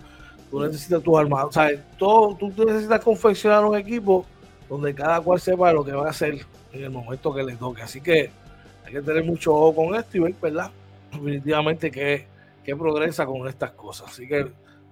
[0.51, 1.51] Tú necesitas tus armados.
[1.51, 4.25] O sea, todo, tú necesitas confeccionar un equipo
[4.67, 6.39] donde cada cual sepa lo que va a hacer
[6.75, 7.83] en el momento que le toque.
[7.83, 8.31] Así que
[8.85, 10.71] hay que tener mucho ojo con esto y ver, ¿verdad?
[11.13, 12.27] Definitivamente que,
[12.65, 14.11] que progresa con estas cosas.
[14.11, 14.47] Así que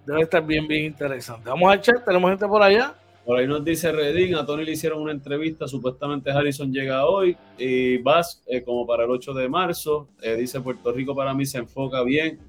[0.06, 1.48] debe estar bien, bien interesante.
[1.48, 2.94] Vamos al chat, tenemos gente por allá.
[3.24, 7.36] Por ahí nos dice Redín, a Tony le hicieron una entrevista, supuestamente Harrison llega hoy
[7.56, 10.08] y vas eh, como para el 8 de marzo.
[10.20, 12.40] Eh, dice Puerto Rico para mí se enfoca bien.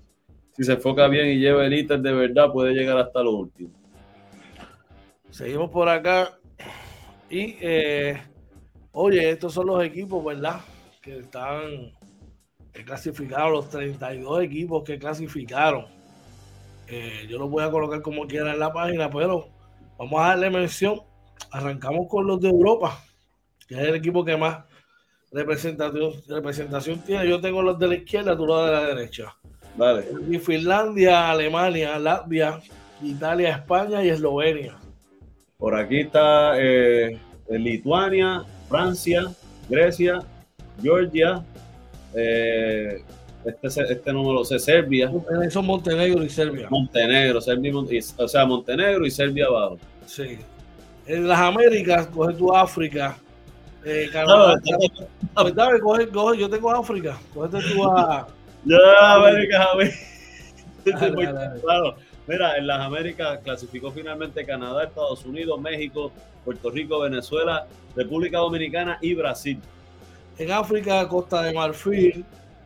[0.55, 3.71] Si se enfoca bien y lleva el ítem de verdad, puede llegar hasta lo último.
[5.29, 6.37] Seguimos por acá.
[7.29, 8.21] Y, eh,
[8.93, 10.61] oye, estos son los equipos, ¿verdad?
[11.01, 11.91] Que están
[12.71, 15.85] que clasificaron, los 32 equipos que clasificaron.
[16.87, 19.49] Eh, yo los voy a colocar como quiera en la página, pero
[19.97, 21.01] vamos a darle mención.
[21.51, 23.03] Arrancamos con los de Europa,
[23.67, 24.65] que es el equipo que más
[25.31, 27.27] representación, representación tiene.
[27.27, 29.35] Yo tengo los de la izquierda, tú los de la derecha.
[29.77, 30.05] Dale.
[30.29, 32.59] Y Finlandia, Alemania, Latvia,
[33.03, 34.77] Italia, España y Eslovenia.
[35.57, 37.19] Por aquí está eh,
[37.49, 39.31] Lituania, Francia,
[39.69, 40.21] Grecia,
[40.81, 41.43] Georgia,
[42.13, 43.01] eh,
[43.45, 45.11] este, este no me lo sé, Serbia,
[45.49, 46.67] Son Montenegro y Serbia.
[46.69, 49.77] Montenegro, Serbia y o sea, Montenegro y Serbia abajo.
[50.05, 50.37] Sí.
[51.05, 53.17] En las Américas, coge tu África.
[53.83, 54.61] Eh, No, Canadá,
[55.35, 57.19] Pues dale, coge, coge, yo tengo África.
[57.33, 58.27] Cógete tú a,
[58.65, 61.95] Ya, América, a claro.
[62.27, 66.11] Mira, en las Américas clasificó finalmente Canadá, Estados Unidos, México,
[66.45, 69.59] Puerto Rico, Venezuela, República Dominicana y Brasil.
[70.37, 72.25] En África, Costa de Marfil,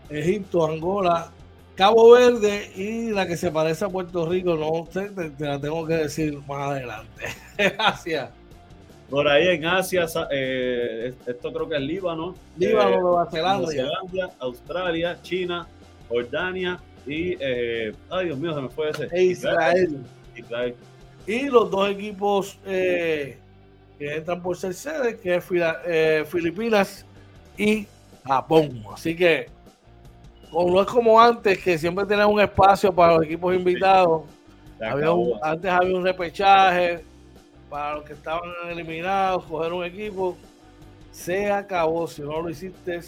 [0.10, 1.32] Egipto, Angola,
[1.76, 5.86] Cabo Verde y la que se parece a Puerto Rico, no sé, te, la tengo
[5.86, 7.26] que decir más adelante.
[7.58, 8.30] Gracias.
[9.10, 12.36] Por ahí en Asia, eh, esto creo que es Líbano.
[12.58, 13.72] Líbano, eh, Nueva Zelanda.
[14.39, 15.68] Australia, China,
[16.10, 19.24] Jordania y, eh, ay Dios mío, se me fue ese.
[19.24, 20.03] Israel.
[21.26, 23.38] Y los dos equipos que
[23.99, 27.05] entran por ser sede, que es Filipinas
[27.58, 27.88] y
[28.26, 28.84] Japón.
[28.93, 29.47] Así que,
[30.51, 34.24] como no es como antes, que siempre tenía un espacio para los equipos invitados.
[35.41, 37.03] antes había un repechaje
[37.70, 40.38] para los que estaban eliminados, coger un equipo,
[41.12, 42.08] se acabó.
[42.08, 43.01] Si no lo hiciste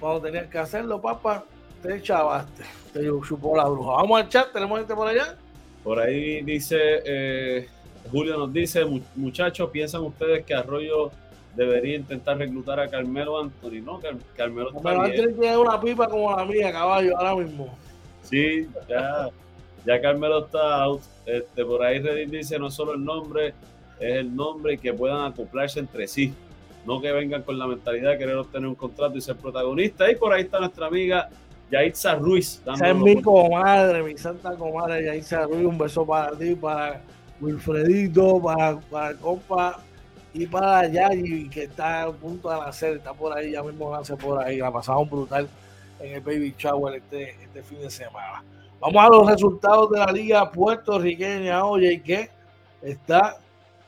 [0.00, 1.44] cuando tenías que hacerlo, papá,
[1.84, 3.92] te chavaste, te chupó la bruja.
[3.92, 5.36] Vamos al chat, tenemos gente por allá.
[5.82, 7.68] Por ahí dice, eh,
[8.10, 11.10] Julio nos dice, muchachos, ¿piensan ustedes que Arroyo
[11.54, 13.82] debería intentar reclutar a Carmelo Anthony?
[13.82, 14.00] No,
[14.34, 17.76] Carmelo Carmelo Anthony tiene una pipa como la mía, caballo, ahora mismo.
[18.22, 19.28] Sí, ya,
[19.84, 21.02] ya Carmelo está out.
[21.26, 23.48] Este, por ahí Reddit dice, no solo el nombre,
[24.00, 26.32] es el nombre y que puedan acoplarse entre sí.
[26.86, 30.10] No que vengan con la mentalidad de querer obtener un contrato y ser protagonista.
[30.10, 31.30] Y por ahí está nuestra amiga
[31.70, 32.62] Yaitza Ruiz.
[32.74, 35.64] Esa es mi comadre, mi santa comadre Yaitza Ruiz.
[35.66, 37.00] Un beso para ti, para
[37.40, 39.80] Wilfredito, para, para el compa
[40.32, 42.96] y para Yayi, que está a punto de nacer.
[42.96, 44.58] Está por ahí, ya mismo nace por ahí.
[44.58, 45.48] La pasamos brutal
[46.00, 48.42] en el Baby Shower este, este fin de semana.
[48.80, 51.64] Vamos a los resultados de la liga puertorriqueña.
[51.64, 52.30] Oye, ¿qué?
[52.84, 53.38] está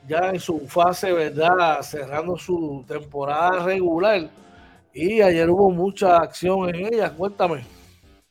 [0.07, 1.81] ya en su fase, ¿verdad?
[1.81, 4.29] Cerrando su temporada regular.
[4.99, 7.11] Y ayer hubo mucha acción en ella.
[7.11, 7.63] Cuéntame.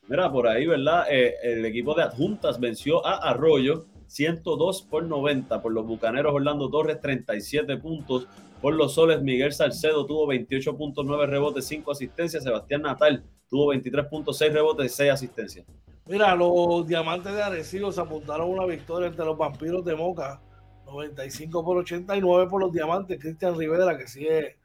[0.08, 1.04] Mira, por ahí, ¿verdad?
[1.08, 5.62] Eh, el equipo de adjuntas venció a Arroyo 102 por 90.
[5.62, 8.26] Por los Bucaneros, Orlando Torres 37 puntos.
[8.60, 12.42] Por los Soles, Miguel Salcedo tuvo 28.9 rebotes, 5 asistencias.
[12.42, 15.64] Sebastián Natal tuvo 23.6 rebotes, 6 asistencias.
[16.06, 20.40] Mira, los diamantes de Arecibo se apuntaron una victoria entre los vampiros de Moca
[20.86, 23.20] 95 por 89 por los diamantes.
[23.20, 24.55] Cristian Rivera, que sigue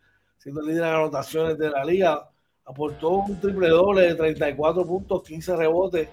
[0.41, 2.27] siendo líder de anotaciones de la liga,
[2.65, 6.09] aportó un triple doble de 34 puntos, 15 rebotes,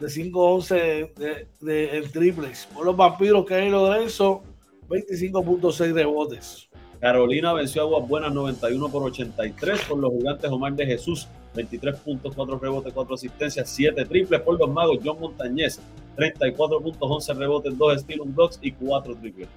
[0.00, 2.66] de 5-11 de, de, en triples.
[2.74, 4.42] Por los vampiros, que hay Lorenzo,
[4.88, 6.68] 25.6 rebotes.
[6.98, 11.96] Carolina venció a Aguas Buenas 91 por 83 por los gigantes Omar de Jesús, 23
[12.00, 15.80] puntos, 4 rebotes, 4 asistencias, 7 triples por los magos John Montañez,
[16.16, 19.48] 34 puntos, 11 rebotes, 2 steal, blocks y 4 triples.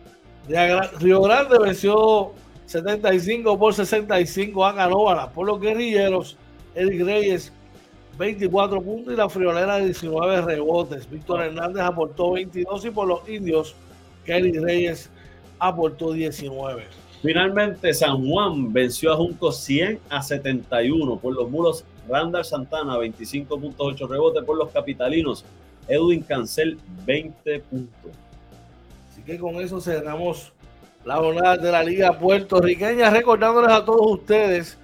[1.00, 2.34] Río Grande venció
[2.66, 6.38] 75 por 65 a Canóvara por los guerrilleros.
[6.76, 7.52] Eric Reyes
[8.18, 11.10] 24 puntos y la friolera 19 rebotes.
[11.10, 13.76] Víctor Hernández aportó 22 y por los indios
[14.26, 15.10] Eric Reyes
[15.60, 16.84] aportó 19.
[17.22, 21.86] Finalmente, San Juan venció a Junco 100 a 71 por los muros.
[22.08, 25.46] Randall Santana, 25.8 rebotes por los capitalinos.
[25.88, 28.12] Edwin Cancel, 20 puntos.
[29.10, 30.53] Así que con eso cerramos
[31.06, 34.78] la jornada de la Liga Puertorriqueña, recordándoles a todos ustedes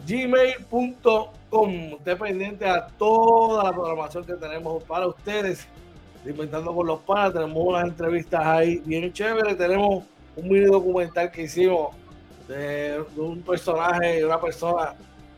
[0.05, 1.71] gmail.com.
[1.97, 5.67] Esté pendiente a toda la programación que tenemos para ustedes.
[6.25, 9.57] Inventando con los panas, tenemos unas entrevistas ahí bien chéveres.
[9.57, 10.03] Tenemos
[10.35, 11.95] un mini documental que hicimos
[12.47, 14.95] de, un personaje, de una persona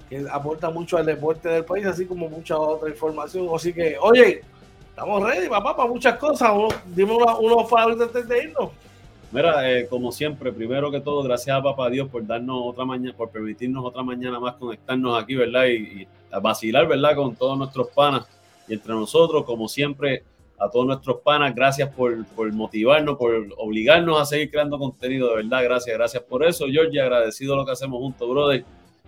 [0.10, 3.48] que aporta mucho al deporte del país, así como mucha otra información.
[3.54, 4.42] Así que, oye,
[4.90, 6.52] estamos ready, papá, para muchas cosas.
[6.88, 8.72] Dime unos uno favoritos antes de irnos.
[9.32, 13.16] Mira, eh, como siempre, primero que todo, gracias a papá Dios por darnos otra mañana,
[13.16, 15.66] por permitirnos otra mañana más conectarnos aquí, ¿verdad?
[15.66, 16.08] Y, y
[16.42, 17.16] vacilar, ¿verdad?
[17.16, 18.26] Con todos nuestros panas
[18.68, 20.24] y entre nosotros, como siempre,
[20.60, 25.44] a todos nuestros panas, gracias por, por motivarnos, por obligarnos a seguir creando contenido, de
[25.44, 26.66] verdad, gracias, gracias por eso.
[26.68, 28.66] Georgie, agradecido lo que hacemos juntos, brother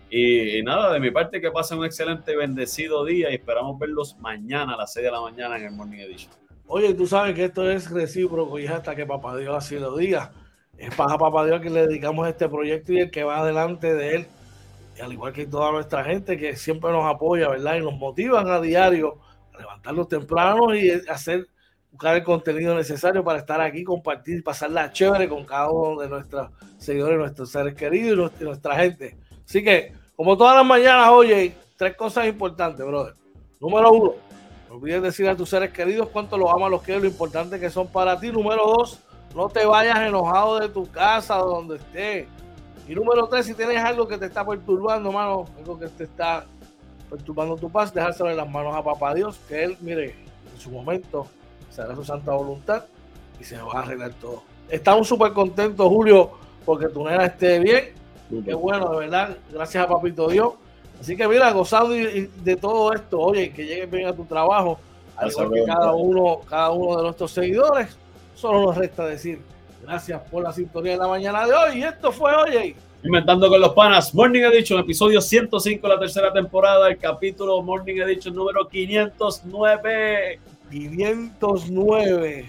[0.09, 4.15] Y, nada, de mi parte, que pasen un excelente y bendecido día y esperamos verlos
[4.19, 6.31] mañana a las 6 de la mañana en el Morning Edition.
[6.71, 10.31] Oye, tú sabes que esto es recíproco y hasta que Papá Dios así lo diga.
[10.77, 14.15] Es para Papá Dios que le dedicamos este proyecto y el que va adelante de
[14.17, 14.27] él,
[14.95, 17.77] y al igual que toda nuestra gente que siempre nos apoya, ¿verdad?
[17.77, 19.17] Y nos motivan a diario
[19.51, 21.47] a levantarnos temprano y hacer,
[21.89, 26.07] buscar el contenido necesario para estar aquí, compartir y pasarla chévere con cada uno de
[26.07, 29.17] nuestros seguidores, nuestros seres queridos y nuestra gente.
[29.43, 33.15] Así que como todas las mañanas, oye, tres cosas importantes, brother.
[33.59, 34.28] Número uno,
[34.69, 37.71] no olvides decir a tus seres queridos cuánto los amas, los quieres, lo importante que
[37.71, 38.31] son para ti.
[38.31, 38.99] Número dos,
[39.35, 42.27] no te vayas enojado de tu casa o donde estés.
[42.87, 46.45] Y número tres, si tienes algo que te está perturbando, mano, algo que te está
[47.09, 50.15] perturbando tu paz, dejárselo en las manos a papá Dios, que él, mire,
[50.53, 51.25] en su momento
[51.71, 52.85] se hará su santa voluntad
[53.39, 54.43] y se va a arreglar todo.
[54.69, 56.29] Estamos súper contentos, Julio,
[56.63, 57.99] porque tu nena esté bien
[58.45, 59.37] Qué bueno, de verdad.
[59.51, 60.53] Gracias a Papito Dios.
[60.99, 64.79] Así que mira, gozando de todo esto, oye, que llegues bien a tu trabajo,
[65.15, 67.97] al igual que cada uno, cada uno de nuestros seguidores,
[68.35, 69.39] solo nos resta decir
[69.81, 71.79] gracias por la sintonía de la mañana de hoy.
[71.79, 72.75] Y esto fue, oye.
[73.01, 77.95] Inventando con los panas, Morning Edition, episodio 105 de la tercera temporada, el capítulo Morning
[77.95, 80.39] Edition número 509.
[80.69, 82.45] 509.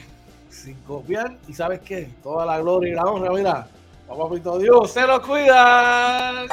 [0.48, 3.68] Sin copiar, y sabes qué, toda la gloria y la honra, mira,
[4.08, 6.46] Papito Dios, se lo cuida.